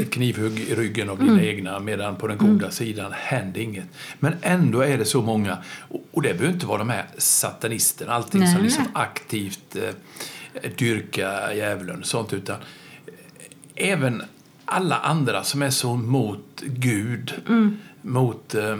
ett 0.01 0.11
knivhugg 0.11 0.59
i 0.59 0.75
ryggen 0.75 1.09
av 1.09 1.19
dina 1.19 1.43
egna 1.43 1.79
medan 1.79 2.15
på 2.15 2.27
den 2.27 2.37
goda 2.37 2.71
sidan 2.71 3.11
händer 3.13 3.61
inget. 3.61 3.85
Men 4.19 4.33
ändå 4.41 4.81
är 4.81 4.97
det 4.97 5.05
så 5.05 5.21
många, 5.21 5.57
och- 6.11 6.21
det 6.21 6.33
behöver 6.33 6.53
inte 6.53 6.65
vara 6.65 6.77
de 6.77 6.89
här 6.89 7.05
satanisterna 7.17 8.13
allting 8.13 8.39
Nej, 8.41 8.53
som 8.53 8.63
liksom 8.63 8.85
aktivt 8.93 9.75
eh, 9.75 9.81
dyrkar 10.77 11.53
djävulen 11.53 11.99
och 11.99 12.05
sånt 12.05 12.33
utan 12.33 12.57
även 13.75 14.21
alla 14.65 14.95
andra 14.95 15.43
som 15.43 15.61
är 15.61 15.69
så 15.69 15.95
mot 15.95 16.61
Gud, 16.61 17.33
mot 18.01 18.55
eh, 18.55 18.77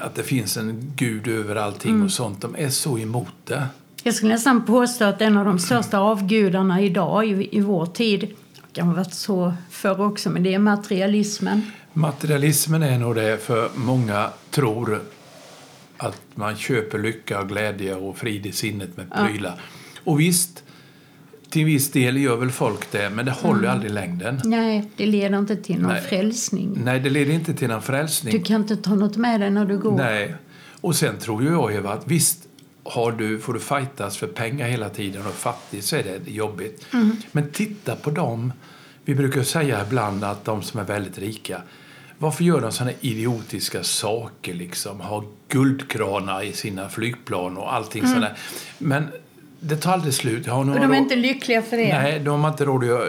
att 0.00 0.14
det 0.14 0.22
finns 0.22 0.56
en 0.56 0.92
Gud 0.96 1.28
över 1.28 1.56
allting 1.56 2.02
och 2.02 2.10
sånt, 2.10 2.40
de 2.40 2.56
är 2.58 2.68
så 2.70 2.98
emot 2.98 3.34
det. 3.44 3.66
Jag 4.02 4.14
skulle 4.14 4.32
nästan 4.32 4.64
påstå 4.64 5.04
att 5.04 5.22
en 5.22 5.36
av 5.36 5.44
de 5.44 5.58
största 5.58 5.98
avgudarna 5.98 6.80
idag 6.80 7.26
i, 7.26 7.56
i 7.56 7.60
vår 7.60 7.86
tid, 7.86 8.20
det 8.20 8.72
kan 8.72 8.86
ha 8.86 8.94
varit 8.94 9.14
så 9.14 9.54
förr 9.70 10.00
också, 10.00 10.30
men 10.30 10.42
det 10.42 10.54
är 10.54 10.58
materialismen. 10.58 11.62
Materialismen 11.92 12.82
är 12.82 12.98
nog 12.98 13.14
det, 13.14 13.38
för 13.38 13.70
många 13.74 14.30
tror 14.50 15.00
att 15.96 16.22
man 16.34 16.56
köper 16.56 16.98
lycka 16.98 17.40
och 17.40 17.48
glädje 17.48 17.94
och 17.94 18.18
frid 18.18 18.46
i 18.46 18.52
sinnet 18.52 18.96
med 18.96 19.12
prylar. 19.12 19.60
Och 20.04 20.20
visst, 20.20 20.62
till 21.52 21.64
viss 21.64 21.90
del 21.90 22.16
gör 22.16 22.36
väl 22.36 22.50
folk 22.50 22.90
det, 22.90 23.10
men 23.10 23.26
det 23.26 23.32
håller 23.32 23.62
ju 23.62 23.68
aldrig 23.68 23.92
längden. 23.92 24.40
Nej, 24.44 24.90
det 24.96 25.06
leder 25.06 25.38
inte 25.38 25.56
till 25.56 25.80
någon 25.80 25.92
Nej. 25.92 26.02
frälsning. 26.02 26.78
Nej, 26.84 27.00
det 27.00 27.10
leder 27.10 27.32
inte 27.32 27.54
till 27.54 27.68
någon 27.68 27.82
frälsning. 27.82 28.38
Du 28.38 28.42
kan 28.42 28.60
inte 28.60 28.76
ta 28.76 28.94
något 28.94 29.16
med 29.16 29.40
dig 29.40 29.50
när 29.50 29.64
du 29.64 29.78
går. 29.78 29.96
Nej. 29.96 30.34
Och 30.80 30.96
sen 30.96 31.18
tror 31.18 31.44
jag, 31.44 31.74
Eva, 31.74 31.92
att 31.92 32.06
visst 32.06 32.38
har 32.84 33.12
du, 33.12 33.38
får 33.38 33.54
du 33.54 33.60
fightas 33.60 34.16
för 34.16 34.26
pengar 34.26 34.68
hela 34.68 34.88
tiden 34.88 35.26
och 35.26 35.34
fattig 35.34 35.84
så 35.84 35.96
är 35.96 36.02
det 36.02 36.30
jobbigt. 36.30 36.86
Men 37.32 37.50
titta 37.50 37.96
på 37.96 38.10
dem. 38.10 38.52
Vi 39.04 39.14
brukar 39.14 39.42
säga 39.42 39.82
ibland 39.86 40.24
att 40.24 40.44
de 40.44 40.62
som 40.62 40.80
är 40.80 40.84
väldigt 40.84 41.18
rika, 41.18 41.62
varför 42.18 42.44
gör 42.44 42.60
de 42.60 42.72
sådana 42.72 42.92
idiotiska 43.00 43.82
saker 43.82 44.54
liksom? 44.54 45.00
Har 45.00 45.24
guldkranar 45.48 46.42
i 46.42 46.52
sina 46.52 46.88
flygplan 46.88 47.56
och 47.56 47.74
allting 47.74 48.04
mm. 48.04 48.14
sådär. 48.14 48.36
Men 48.78 49.08
det 49.64 49.76
tar 49.76 49.92
aldrig 49.92 50.14
slut. 50.14 50.46
Ja, 50.46 50.54
och 50.54 50.66
de 50.66 50.92
är 50.92 50.94
inte 50.94 51.16
lyckliga 51.16 51.62
för 51.62 51.76
det? 51.76 51.88
Nej, 51.88 52.20
de 52.20 52.44
har 52.44 52.50
inte 52.50 52.64
råd 52.64 52.84
att 52.84 53.08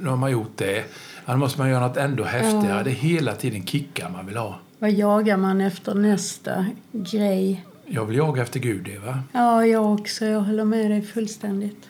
de 0.00 0.22
har 0.22 0.28
gjort 0.28 0.56
det. 0.56 0.84
Då 1.26 1.36
måste 1.36 1.58
man 1.58 1.70
göra 1.70 1.88
något 1.88 1.96
ändå 1.96 2.24
häftigare. 2.24 2.76
Ja. 2.76 2.82
Det 2.82 2.90
är 2.90 2.94
hela 2.94 3.34
tiden 3.34 3.66
kickar 3.66 4.10
man 4.10 4.26
vill 4.26 4.36
ha. 4.36 4.58
Vad 4.78 4.90
jagar 4.90 5.36
man 5.36 5.60
efter 5.60 5.94
nästa 5.94 6.66
grej? 6.92 7.64
Jag 7.86 8.04
vill 8.04 8.16
jaga 8.16 8.42
efter 8.42 8.60
Gud, 8.60 8.88
Eva. 8.88 9.22
Ja, 9.32 9.66
jag 9.66 9.92
också. 9.92 10.24
Jag 10.24 10.40
håller 10.40 10.64
med 10.64 10.90
dig 10.90 11.02
fullständigt. 11.02 11.88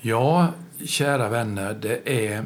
Ja, 0.00 0.48
kära 0.84 1.28
vänner, 1.28 1.74
det 1.82 2.26
är 2.26 2.44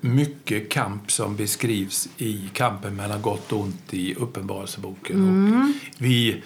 mycket 0.00 0.68
kamp 0.68 1.12
som 1.12 1.36
beskrivs 1.36 2.08
i 2.18 2.50
kampen 2.52 2.96
mellan 2.96 3.22
gott 3.22 3.52
och 3.52 3.60
ont 3.60 3.94
i 3.94 4.14
Uppenbarelseboken. 4.14 5.16
Mm. 5.16 5.72
vi, 5.98 6.42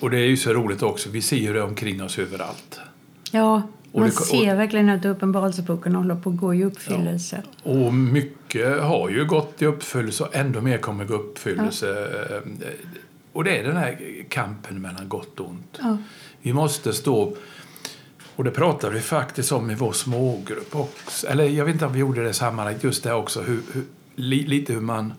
och 0.00 0.10
det 0.10 0.18
är 0.18 0.26
ju 0.26 0.36
så 0.36 0.52
roligt 0.52 0.82
också, 0.82 1.10
vi 1.10 1.22
ser 1.22 1.54
det 1.54 1.62
omkring 1.62 2.02
oss 2.02 2.18
överallt. 2.18 2.80
Ja, 3.30 3.62
man 3.92 4.04
det, 4.04 4.12
ser 4.12 4.54
verkligen 4.54 4.88
att 4.88 5.04
Uppenbarelseboken 5.04 5.94
håller 5.94 6.14
på 6.14 6.30
att 6.30 6.36
gå 6.36 6.54
i 6.54 6.64
uppfyllelse. 6.64 7.42
Ja, 7.62 7.70
och 7.70 7.94
mycket 7.94 8.82
har 8.82 9.08
ju 9.10 9.24
gått 9.24 9.62
i 9.62 9.66
uppfyllelse 9.66 10.24
och 10.24 10.36
ändå 10.36 10.60
mer 10.60 10.78
kommer 10.78 11.04
gå 11.04 11.14
i 11.14 11.16
uppfyllelse. 11.16 12.08
Ja. 12.30 12.52
Och 13.32 13.44
det 13.44 13.58
är 13.58 13.64
den 13.64 13.76
här 13.76 14.24
kampen 14.28 14.82
mellan 14.82 15.08
gott 15.08 15.40
och 15.40 15.48
ont. 15.48 15.78
Ja. 15.82 15.96
Vi 16.42 16.52
måste 16.52 16.92
stå 16.92 17.36
och 18.36 18.44
det 18.44 18.50
pratade 18.50 18.94
vi 18.94 19.00
faktiskt 19.00 19.52
om 19.52 19.70
i 19.70 19.74
vår 19.74 19.92
smågrupp 19.92 20.76
också. 20.76 21.26
Eller 21.26 21.44
jag 21.44 21.64
vet 21.64 21.74
inte 21.74 21.86
om 21.86 21.92
vi 21.92 21.98
gjorde 21.98 22.24
det 22.24 22.30
i 22.30 22.34
sammanhanget, 22.34 22.84
just 22.84 23.02
det 23.02 23.14
också. 23.14 23.42
Hur, 23.42 23.60
hur, 23.72 23.84
lite 24.16 24.72
hur 24.72 24.80
man, 24.80 25.12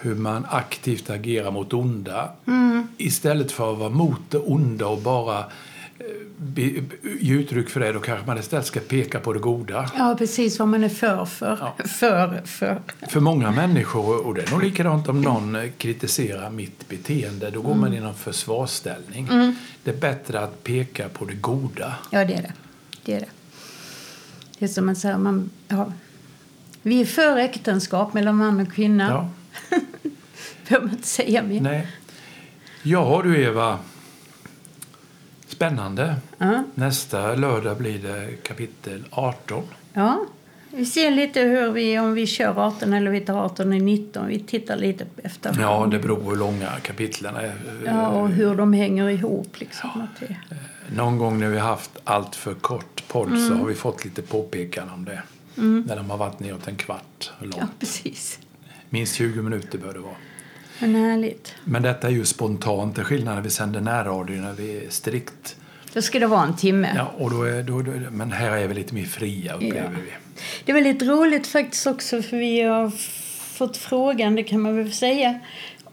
hur 0.00 0.14
man 0.14 0.46
aktivt 0.50 1.10
agerar 1.10 1.50
mot 1.50 1.72
onda. 1.72 2.32
Mm. 2.46 2.88
Istället 2.96 3.52
för 3.52 3.72
att 3.72 3.78
vara 3.78 3.90
mot 3.90 4.20
det 4.30 4.38
onda 4.38 4.86
och 4.86 4.98
bara 4.98 5.44
ge 7.20 7.34
uttryck 7.34 7.68
för 7.68 7.80
det, 7.80 7.92
då 7.92 8.00
kanske 8.00 8.26
man 8.26 8.38
istället 8.38 8.66
ska 8.66 8.80
peka 8.80 9.20
på 9.20 9.32
det 9.32 9.38
goda. 9.38 9.90
Ja, 9.98 10.14
precis 10.18 10.58
vad 10.58 10.68
man 10.68 10.84
är 10.84 10.88
för. 10.88 11.24
För, 11.24 11.58
ja. 11.60 11.84
för, 11.84 12.42
för. 12.44 12.82
för 13.08 13.20
många 13.20 13.50
människor, 13.50 14.26
och 14.26 14.34
det 14.34 14.42
är 14.42 14.50
nog 14.50 14.62
likadant 14.62 15.08
om 15.08 15.22
någon 15.22 15.58
kritiserar 15.78 16.50
mitt 16.50 16.88
beteende, 16.88 17.50
då 17.50 17.62
går 17.62 17.72
mm. 17.72 17.80
man 17.80 17.94
i 17.94 18.00
någon 18.00 18.14
försvarsställning. 18.14 19.28
Mm. 19.28 19.54
Det 19.84 19.90
är 19.90 19.96
bättre 19.96 20.40
att 20.40 20.64
peka 20.64 21.08
på 21.08 21.24
det 21.24 21.34
goda. 21.34 21.94
Ja, 22.10 22.24
det 22.24 22.34
är 22.34 22.42
det. 22.42 22.52
Det 23.02 23.14
är 23.14 23.20
det. 23.20 23.28
Det 24.58 24.64
är 24.64 24.68
som 24.68 24.86
man 24.86 24.96
säger, 24.96 25.18
man, 25.18 25.50
ja. 25.68 25.92
vi 26.82 27.00
är 27.00 27.04
för 27.04 27.36
äktenskap 27.36 28.14
mellan 28.14 28.36
man 28.36 28.60
och 28.60 28.72
kvinna. 28.72 29.08
Ja. 29.08 29.30
Behöver 30.68 30.86
man 30.86 30.94
inte 30.94 31.08
säga 31.08 31.42
mer. 31.42 31.60
Nej. 31.60 31.86
Ja 32.82 33.20
du 33.24 33.42
Eva, 33.42 33.78
Spännande. 35.56 36.16
Ja. 36.38 36.64
Nästa 36.74 37.34
lördag 37.34 37.76
blir 37.76 37.98
det 37.98 38.42
kapitel 38.42 39.04
18. 39.10 39.64
Ja, 39.92 40.26
vi 40.70 40.86
ser 40.86 41.10
lite 41.10 41.40
hur 41.40 41.70
vi, 41.70 41.98
om 41.98 42.14
vi 42.14 42.26
kör 42.26 42.66
18 42.66 42.92
eller 42.92 43.10
vi 43.10 43.20
tar 43.20 43.44
18 43.44 43.72
och 43.72 43.82
19. 43.82 44.26
Vi 44.26 44.38
tittar 44.38 44.76
lite 44.76 45.06
efter. 45.22 45.56
Ja, 45.60 45.88
det 45.90 45.98
beror 45.98 46.16
på 46.16 46.30
hur 46.30 46.36
långa 46.36 46.70
kapitlen 46.82 47.36
är. 47.36 47.54
Ja, 47.84 48.08
och 48.08 48.28
hur 48.28 48.54
de 48.54 48.72
hänger 48.72 49.08
ihop. 49.08 49.60
Liksom. 49.60 49.90
Ja. 50.20 50.26
Eh, 50.26 50.36
någon 50.96 51.18
gång 51.18 51.40
när 51.40 51.48
vi 51.48 51.58
har 51.58 51.68
haft 51.68 51.90
allt 52.04 52.36
för 52.36 52.54
kort 52.54 53.02
podd 53.08 53.28
mm. 53.28 53.48
så 53.48 53.54
har 53.54 53.66
vi 53.66 53.74
fått 53.74 54.04
lite 54.04 54.22
påpekanden 54.22 54.94
om 54.94 55.04
det. 55.04 55.22
Mm. 55.56 55.84
När 55.88 55.96
de 55.96 56.10
har 56.10 56.16
varit 56.16 56.40
neråt 56.40 56.68
en 56.68 56.76
kvart 56.76 57.30
långt. 57.40 57.56
Ja, 57.58 57.66
precis. 57.78 58.38
Minst 58.96 59.14
20 59.14 59.42
minuter 59.42 59.78
bör 59.78 59.92
det 59.92 59.98
vara. 59.98 60.14
Men 60.78 60.94
härligt. 60.94 61.54
Men 61.64 61.82
detta 61.82 62.06
är 62.06 62.10
ju 62.10 62.24
spontant. 62.24 62.94
Det 62.96 63.02
är 63.02 63.04
skillnad 63.04 63.34
när 63.34 63.42
vi 63.42 63.50
sänder 63.50 63.80
närradio 63.80 64.40
när 64.40 64.52
vi 64.52 64.84
är 64.84 64.90
strikt. 64.90 65.56
Då 65.92 66.02
ska 66.02 66.18
det 66.18 66.26
vara 66.26 66.42
en 66.42 66.56
timme. 66.56 66.92
Ja, 66.96 67.12
och 67.18 67.30
då 67.30 67.42
är, 67.42 67.62
då, 67.62 67.82
då, 67.82 67.92
men 68.10 68.32
här 68.32 68.56
är 68.56 68.68
vi 68.68 68.74
lite 68.74 68.94
mer 68.94 69.04
fria 69.04 69.54
upplever 69.54 69.82
ja. 69.82 69.88
vi. 70.04 70.40
Det 70.64 70.72
var 70.72 70.80
lite 70.80 71.04
roligt 71.04 71.46
faktiskt 71.46 71.86
också 71.86 72.22
för 72.22 72.36
vi 72.36 72.62
har 72.62 72.90
fått 73.40 73.76
frågan, 73.76 74.34
det 74.34 74.42
kan 74.42 74.60
man 74.60 74.76
väl 74.76 74.92
säga. 74.92 75.40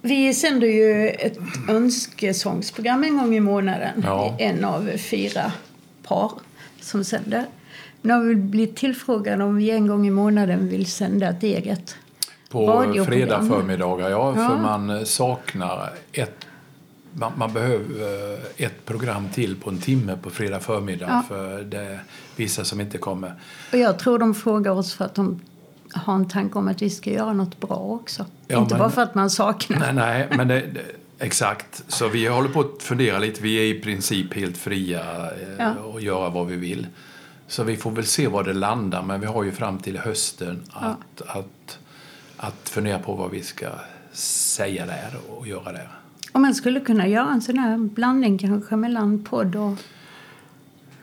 Vi 0.01 0.33
sänder 0.33 0.67
ju 0.67 1.09
ett 1.09 1.37
önskesångsprogram 1.69 3.03
en 3.03 3.17
gång 3.17 3.35
i 3.35 3.39
månaden. 3.39 4.03
Ja. 4.03 4.35
En 4.39 4.65
av 4.65 4.97
fyra 4.97 5.51
par 6.03 6.31
som 6.81 7.03
sänder. 7.03 7.45
Nu 8.01 8.13
har 8.13 8.23
vi 8.23 8.35
blivit 8.35 8.75
tillfrågade 8.75 9.43
om 9.43 9.55
vi 9.55 9.71
en 9.71 9.87
gång 9.87 10.07
i 10.07 10.11
månaden 10.11 10.69
vill 10.69 10.85
sända 10.85 11.29
ett 11.29 11.43
eget 11.43 11.95
på 12.53 13.05
fredag 13.07 13.41
förmiddagar, 13.47 14.09
ja, 14.09 14.33
ja, 14.37 14.47
för 14.47 14.57
man 14.57 15.05
saknar 15.05 15.89
ett 16.11 16.45
man, 17.15 17.31
man, 17.35 17.53
behöver 17.53 18.39
ett 18.57 18.85
program 18.85 19.29
till 19.33 19.55
på 19.55 19.69
en 19.69 19.77
timme 19.77 20.17
på 20.21 20.29
fredag 20.29 20.59
förmiddag 20.59 21.05
ja. 21.09 21.23
för 21.27 21.63
det 21.63 21.77
är 21.77 21.99
vissa 22.35 22.63
som 22.63 22.81
inte 22.81 22.97
kommer. 22.97 23.33
Och 23.71 23.77
jag 23.77 23.99
tror 23.99 24.19
de 24.19 24.35
frågar 24.35 24.71
oss 24.71 24.93
för 24.93 25.05
att 25.05 25.15
de 25.15 25.41
har 25.93 26.15
en 26.15 26.27
tanke 26.27 26.59
om 26.59 26.67
att 26.67 26.81
vi 26.81 26.89
ska 26.89 27.09
göra 27.09 27.33
något 27.33 27.59
bra 27.59 27.77
också. 27.77 28.25
Ja, 28.47 28.59
inte 28.59 28.73
men, 28.73 28.79
bara 28.79 28.89
för 28.89 29.01
att 29.01 29.15
man 29.15 29.29
saknar. 29.29 29.79
Nej, 29.79 29.93
nej 29.93 30.27
men 30.37 30.47
det, 30.47 30.59
det, 30.59 30.81
exakt. 31.19 31.83
Så 31.87 32.07
vi 32.07 32.27
håller 32.27 32.49
på 32.49 32.59
att 32.59 32.83
fundera 32.83 33.19
lite. 33.19 33.41
Vi 33.43 33.55
är 33.55 33.75
i 33.75 33.79
princip 33.79 34.33
helt 34.33 34.57
fria 34.57 35.01
eh, 35.31 35.55
ja. 35.59 35.73
och 35.75 36.01
göra 36.01 36.29
vad 36.29 36.47
vi 36.47 36.55
vill. 36.55 36.87
Så 37.47 37.63
vi 37.63 37.77
får 37.77 37.91
väl 37.91 38.05
se 38.05 38.27
var 38.27 38.43
det 38.43 38.53
landar. 38.53 39.01
Men 39.01 39.19
vi 39.19 39.27
har 39.27 39.43
ju 39.43 39.51
fram 39.51 39.79
till 39.79 39.97
hösten 39.97 40.63
att, 40.73 41.21
att 41.27 41.79
att 42.43 42.69
fundera 42.69 42.99
på 42.99 43.15
vad 43.15 43.31
vi 43.31 43.43
ska 43.43 43.67
säga 44.13 44.85
där 44.85 45.11
och 45.29 45.47
göra 45.47 45.71
där. 45.71 45.87
Och 46.31 46.41
man 46.41 46.55
skulle 46.55 46.79
kunna 46.79 47.07
göra 47.07 47.31
en 47.31 47.41
sån 47.41 47.57
här 47.57 47.77
blandning 47.77 48.37
kanske 48.37 48.75
mellan 48.75 49.23
podd 49.23 49.55
och 49.55 49.77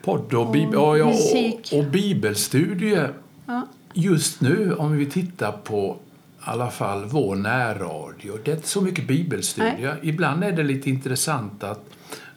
Podd 0.03 0.35
och, 0.35 0.53
bib 0.53 0.75
och, 0.75 0.99
ja, 0.99 1.05
och, 1.05 1.79
och 1.79 1.85
bibelstudie. 1.85 3.09
Ja. 3.47 3.67
Just 3.93 4.41
nu, 4.41 4.75
om 4.75 4.97
vi 4.97 5.07
tittar 5.07 5.53
på 5.53 5.97
i 6.39 6.43
alla 6.45 6.71
fall 6.71 7.05
vår 7.05 7.37
närradio, 7.37 8.39
det 8.45 8.51
är 8.51 8.57
inte 8.57 8.69
så 8.69 8.81
mycket 8.81 9.07
bibelstudier. 9.07 9.99
Ibland 10.03 10.45
är 10.45 10.53
det 10.53 10.63
lite 10.63 10.91
intressant 10.91 11.65
att 11.65 11.91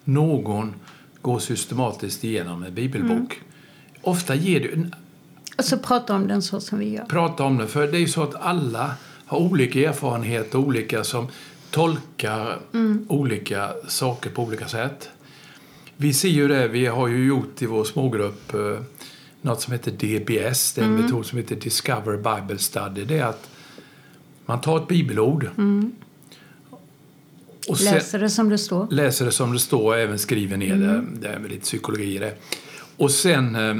någon 0.03 0.73
går 1.21 1.39
systematiskt 1.39 2.23
igenom 2.23 2.63
en 2.63 2.73
bibelbok. 2.73 3.11
Mm. 3.11 3.27
Ofta 4.01 4.35
ger 4.35 4.73
en 4.73 4.95
Alltså 5.55 5.77
prata 5.77 6.15
om 6.15 6.27
den 6.27 6.41
så 6.41 6.59
som 6.59 6.79
vi 6.79 6.89
gör. 6.89 7.05
Prata 7.05 7.43
om 7.43 7.57
den, 7.57 7.67
för 7.67 7.87
det 7.87 7.97
är 7.97 8.01
ju 8.01 8.07
så 8.07 8.23
att 8.23 8.35
alla 8.35 8.91
har 9.25 9.37
olika 9.37 9.79
erfarenheter, 9.79 10.57
olika 10.57 11.03
som 11.03 11.27
tolkar 11.71 12.59
mm. 12.73 13.05
olika 13.09 13.71
saker 13.87 14.29
på 14.29 14.43
olika 14.43 14.67
sätt. 14.67 15.09
Vi 15.97 16.13
ser 16.13 16.29
ju 16.29 16.47
det, 16.47 16.67
vi 16.67 16.85
har 16.85 17.07
ju 17.07 17.25
gjort 17.25 17.61
i 17.61 17.65
vår 17.65 17.83
smågrupp 17.83 18.53
eh, 18.53 18.79
något 19.41 19.61
som 19.61 19.73
heter 19.73 19.91
DBS, 19.91 20.73
det 20.73 20.81
är 20.81 20.85
en 20.85 20.91
mm. 20.91 21.05
metod 21.05 21.25
som 21.25 21.37
heter 21.37 21.55
Discover 21.55 22.17
Bible 22.17 22.57
Study. 22.57 23.05
Det 23.05 23.19
är 23.19 23.25
att 23.25 23.49
man 24.45 24.61
tar 24.61 24.77
ett 24.77 24.87
bibelord 24.87 25.49
mm. 25.57 25.91
och 27.67 27.81
läser 27.81 28.19
det 28.19 28.29
som 28.29 28.49
det 28.49 28.57
står. 28.57 28.87
Läser 28.91 29.25
det 29.25 29.31
som 29.31 29.53
det 29.53 29.59
står 29.59 29.83
och 29.83 29.97
även 29.97 30.19
skriver 30.19 30.57
ner 30.57 30.75
det. 30.75 30.89
Mm. 30.89 31.17
Det 31.21 31.27
är 31.27 31.39
lite 31.39 31.61
psykologi 31.61 32.15
i 32.15 32.17
det. 32.17 32.35
Och 32.97 33.11
sen 33.11 33.55
eh, 33.55 33.75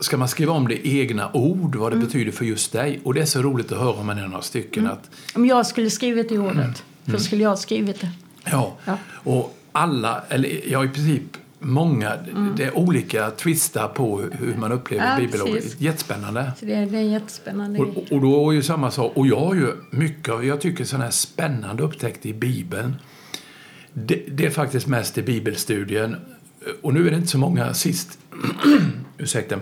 ska 0.00 0.16
man 0.16 0.28
skriva 0.28 0.52
om 0.52 0.68
det 0.68 0.88
egna 0.88 1.30
ord, 1.32 1.76
vad 1.76 1.92
det 1.92 1.96
mm. 1.96 2.06
betyder 2.06 2.32
för 2.32 2.44
just 2.44 2.72
dig. 2.72 3.00
Och 3.04 3.14
det 3.14 3.20
är 3.20 3.26
så 3.26 3.42
roligt 3.42 3.72
att 3.72 3.78
höra 3.78 3.92
om 3.92 4.06
man 4.06 4.18
är 4.18 4.28
några 4.28 4.42
stycken. 4.42 4.82
Mm. 4.82 4.92
Att, 4.92 5.10
om 5.34 5.46
jag 5.46 5.66
skulle 5.66 5.90
skrivit 5.90 6.28
det 6.28 6.38
ordet, 6.38 6.56
mm. 6.56 6.72
då 7.04 7.10
mm. 7.10 7.20
skulle 7.20 7.42
jag 7.42 7.50
ha 7.50 7.56
skrivit 7.56 8.00
det. 8.00 8.10
Ja. 8.44 8.76
ja. 8.84 8.98
och 9.08 9.58
alla, 9.72 10.22
eller 10.28 10.70
ja 10.70 10.84
i 10.84 10.88
princip 10.88 11.36
många, 11.58 12.14
mm. 12.14 12.52
det 12.56 12.64
är 12.64 12.78
olika 12.78 13.30
twistar 13.30 13.88
på 13.88 14.20
hur 14.20 14.54
man 14.54 14.72
upplever 14.72 15.10
ja, 15.10 15.16
bibelordet. 15.16 15.80
Jättespännande. 15.80 16.52
Så 16.58 16.64
det, 16.64 16.74
är, 16.74 16.86
det 16.86 16.98
är 16.98 17.02
jättespännande. 17.02 17.80
Och, 17.80 18.12
och 18.12 18.20
då 18.20 18.50
är 18.50 18.54
ju 18.54 18.62
samma 18.62 18.90
sak, 18.90 19.12
och 19.16 19.26
jag 19.26 19.40
har 19.40 19.54
ju 19.54 19.72
mycket 19.90 20.34
av, 20.34 20.44
jag 20.44 20.60
tycker 20.60 20.84
sådana 20.84 21.04
här 21.04 21.10
spännande 21.10 21.82
upptäckter 21.82 22.28
i 22.28 22.34
Bibeln. 22.34 22.96
Det, 23.92 24.22
det, 24.28 24.46
är 24.46 24.50
faktiskt 24.50 24.86
mest 24.86 25.18
i 25.18 25.22
bibelstudien. 25.22 26.16
Och 26.82 26.94
nu 26.94 27.06
är 27.06 27.10
det 27.10 27.16
inte 27.16 27.28
så 27.28 27.38
många 27.38 27.74
sist, 27.74 28.18
ursäkta, 29.18 29.58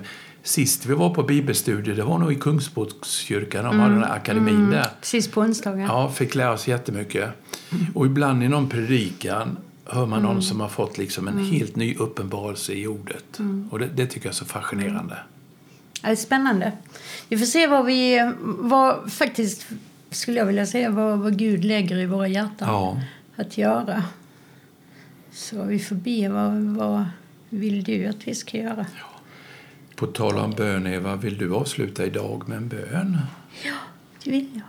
Sist 0.46 0.87
vi 0.87 0.94
var 0.94 1.11
på 1.11 1.22
bibelstudier 1.22 1.96
det 1.96 2.02
var 2.02 2.18
nog 2.18 2.32
i 2.32 2.35
Kungsborgskyrkan. 2.35 3.64
De 3.64 3.74
mm. 3.74 3.80
hade 3.80 3.94
den 3.94 4.04
här 4.04 4.16
akademin 4.16 4.56
mm. 4.56 4.70
där. 4.70 4.90
Precis 5.00 5.28
på 5.28 5.40
onsdagen. 5.40 5.80
Ja, 5.80 6.11
fick 6.11 6.35
lära 6.35 6.52
oss 6.52 6.68
jättemycket. 6.68 7.30
Mm. 7.72 7.87
Och 7.94 8.06
ibland 8.06 8.42
i 8.42 8.48
någon 8.48 8.68
predikan 8.68 9.56
hör 9.85 10.06
man 10.06 10.22
någon 10.22 10.30
mm. 10.30 10.42
som 10.42 10.61
har 10.61 10.68
fått 10.68 10.98
liksom 10.98 11.28
en 11.28 11.38
mm. 11.38 11.50
helt 11.50 11.76
ny 11.76 11.94
uppenbarelse 11.94 12.72
i 12.72 12.87
ordet. 12.87 13.38
Mm. 13.38 13.68
Och 13.70 13.78
det, 13.78 13.87
det, 13.87 14.06
tycker 14.06 14.26
jag 14.26 14.32
är 14.32 14.37
så 14.37 14.44
fascinerande. 14.44 15.18
Ja, 16.02 16.09
det 16.09 16.14
är 16.14 16.16
spännande. 16.16 16.72
Vi 17.28 17.38
får 17.38 17.46
se 17.46 17.66
vad 17.66 17.87
vi, 17.87 18.32
vad 18.42 19.12
faktiskt 19.12 19.66
skulle 20.11 20.38
jag 20.38 20.46
vilja 20.46 20.66
säga, 20.66 20.90
vad, 20.90 21.18
vad 21.18 21.38
Gud 21.38 21.64
lägger 21.64 21.96
i 21.96 22.06
våra 22.06 22.28
hjärtan 22.28 22.68
ja. 22.68 23.00
att 23.37 23.59
göra. 23.59 24.04
Så 25.32 25.62
vi 25.62 25.78
får 25.78 25.96
be, 25.96 26.28
vad, 26.28 26.52
vad 26.52 27.04
vill 27.48 27.85
du 27.85 28.06
att 28.06 28.28
vi 28.28 28.35
ska 28.35 28.59
göra? 28.59 28.87
Ja. 29.00 29.15
På 29.96 30.06
tal 30.06 30.38
om 30.38 30.50
bön, 30.50 30.87
Eva, 30.87 31.16
vill 31.16 31.38
du 31.38 31.54
avsluta 31.54 32.06
idag 32.06 32.48
med 32.48 32.56
en 32.56 32.68
bön? 32.68 33.18
Ja, 33.64 33.74
det 34.24 34.30
vill 34.30 34.48
jag. 34.54 34.62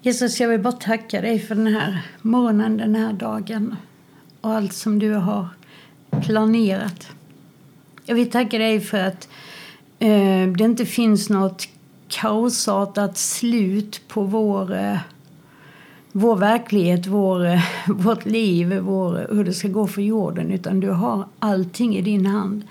Jesus, 0.00 0.40
jag 0.40 0.48
vill 0.48 0.60
bara 0.60 0.72
tacka 0.72 1.20
dig 1.20 1.38
för 1.38 1.54
den 1.54 1.66
här 1.66 2.02
morgonen, 2.22 2.76
den 2.76 2.94
här 2.94 3.12
dagen 3.12 3.76
och 4.40 4.54
allt 4.54 4.72
som 4.72 4.98
du 4.98 5.14
har 5.14 5.48
planerat. 6.22 7.08
Jag 8.04 8.14
vill 8.14 8.30
tacka 8.30 8.58
dig 8.58 8.80
för 8.80 8.98
att 8.98 9.28
eh, 9.98 10.48
det 10.56 10.64
inte 10.64 10.86
finns 10.86 11.30
något 11.30 11.68
kaosartat 12.08 13.18
slut 13.18 14.00
på 14.08 14.22
vår, 14.22 14.74
eh, 14.74 14.98
vår 16.12 16.36
verklighet, 16.36 17.06
vår, 17.06 17.46
eh, 17.46 17.60
vårt 17.88 18.24
liv, 18.24 18.78
vår, 18.78 19.26
hur 19.30 19.44
det 19.44 19.52
ska 19.52 19.68
gå 19.68 19.86
för 19.86 20.02
jorden. 20.02 20.50
Utan 20.50 20.80
du 20.80 20.90
har 20.90 21.24
allting 21.38 21.96
i 21.96 22.02
din 22.02 22.26
hand. 22.26 22.62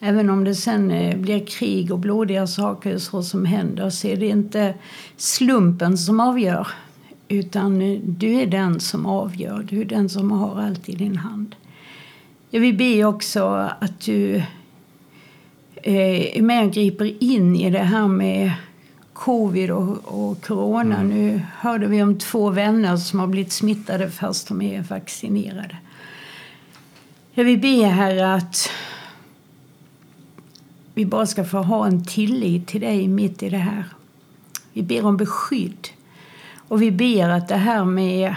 Även 0.00 0.30
om 0.30 0.44
det 0.44 0.54
sen 0.54 0.90
eh, 0.90 1.16
blir 1.16 1.46
krig 1.46 1.92
och 1.92 1.98
blodiga 1.98 2.46
saker 2.46 2.98
så 2.98 3.22
som 3.22 3.44
händer 3.44 3.90
så 3.90 4.08
är 4.08 4.16
det 4.16 4.26
inte 4.26 4.74
slumpen 5.16 5.98
som 5.98 6.20
avgör. 6.20 6.68
Utan 7.28 7.82
eh, 7.82 8.00
du 8.04 8.34
är 8.34 8.46
den 8.46 8.80
som 8.80 9.06
avgör. 9.06 9.66
Du 9.68 9.80
är 9.80 9.84
den 9.84 10.08
som 10.08 10.30
har 10.30 10.60
allt 10.60 10.88
i 10.88 10.92
din 10.92 11.16
hand. 11.16 11.54
Jag 12.50 12.60
vill 12.60 12.76
be 12.76 13.04
också 13.04 13.70
att 13.80 14.00
du 14.00 14.42
är 15.82 16.42
med 16.42 16.66
och 16.66 16.72
griper 16.72 17.24
in 17.24 17.56
i 17.56 17.70
det 17.70 17.78
här 17.78 18.08
med 18.08 18.52
covid 19.16 19.70
och, 19.70 19.98
och 20.04 20.42
corona. 20.42 20.96
Mm. 20.96 21.08
Nu 21.08 21.42
hörde 21.58 21.86
vi 21.86 22.02
om 22.02 22.18
två 22.18 22.50
vänner 22.50 22.96
som 22.96 23.20
har 23.20 23.26
blivit 23.26 23.52
smittade 23.52 24.10
fast 24.10 24.48
de 24.48 24.62
är 24.62 24.82
vaccinerade. 24.82 25.76
Jag 27.32 27.44
vill 27.44 27.58
be 27.58 27.86
här 27.86 28.36
att 28.36 28.70
vi 30.94 31.06
bara 31.06 31.26
ska 31.26 31.44
få 31.44 31.58
ha 31.58 31.86
en 31.86 32.04
tillit 32.04 32.66
till 32.66 32.80
dig 32.80 33.08
mitt 33.08 33.42
i 33.42 33.48
det 33.48 33.58
här. 33.58 33.84
Vi 34.72 34.82
ber 34.82 35.04
om 35.04 35.16
beskydd. 35.16 35.88
Och 36.68 36.82
vi 36.82 36.90
ber 36.90 37.28
att 37.28 37.48
det 37.48 37.56
här 37.56 37.84
med 37.84 38.34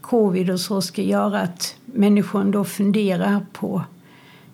covid 0.00 0.50
och 0.50 0.60
så 0.60 0.82
ska 0.82 1.02
göra 1.02 1.40
att 1.40 1.76
människan 1.84 2.50
då 2.50 2.64
funderar 2.64 3.46
på 3.52 3.82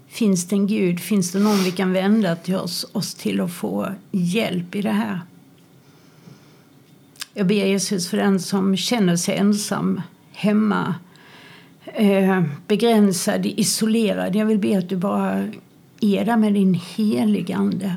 Finns 0.09 0.49
det 0.49 0.57
en 0.57 0.67
Gud? 0.67 1.01
Finns 1.01 1.33
det 1.33 1.39
någon 1.39 1.65
vi 1.65 1.73
kan 1.73 1.93
vända 1.93 2.37
till 2.37 2.57
oss, 2.57 2.87
oss 2.93 3.15
till 3.15 3.41
att 3.41 3.53
få 3.53 3.89
hjälp 4.11 4.75
i 4.75 4.83
det 4.83 4.91
här? 4.91 5.21
Jag 7.35 7.47
ber 7.47 7.55
Jesus 7.55 8.11
för 8.11 8.17
den 8.17 8.41
som 8.41 8.77
känner 8.77 9.17
sig 9.17 9.37
ensam 9.37 10.03
hemma, 10.33 10.95
eh, 11.85 12.43
begränsad, 12.67 13.47
isolerad. 13.47 14.37
Jag 14.37 14.47
vill 14.47 14.59
be 14.59 14.79
att 14.79 14.89
du 14.89 14.97
bara 14.97 15.49
är 16.01 16.25
där 16.25 16.37
med 16.37 16.55
din 16.55 16.75
heligande 16.75 17.95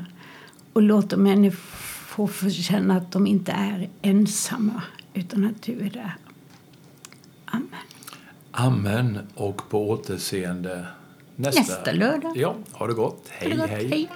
och 0.72 0.82
låter 0.82 1.16
människor 1.16 2.26
få 2.26 2.50
känna 2.50 2.96
att 2.96 3.12
de 3.12 3.26
inte 3.26 3.52
är 3.52 3.88
ensamma 4.02 4.82
utan 5.14 5.44
att 5.44 5.62
du 5.62 5.72
är 5.80 5.90
där. 5.90 6.16
Amen. 7.44 7.68
Amen 8.50 9.18
och 9.34 9.70
på 9.70 9.90
återseende 9.90 10.86
nästa, 11.36 11.60
nästa 11.60 11.92
lördag. 11.92 12.32
Ja, 12.36 12.56
ha 12.72 12.86
det 12.86 12.94
gott. 12.94 13.26
Hej, 13.28 13.50
det 13.50 13.56
gott. 13.56 13.70
hej. 13.70 13.88
hej. 13.88 14.08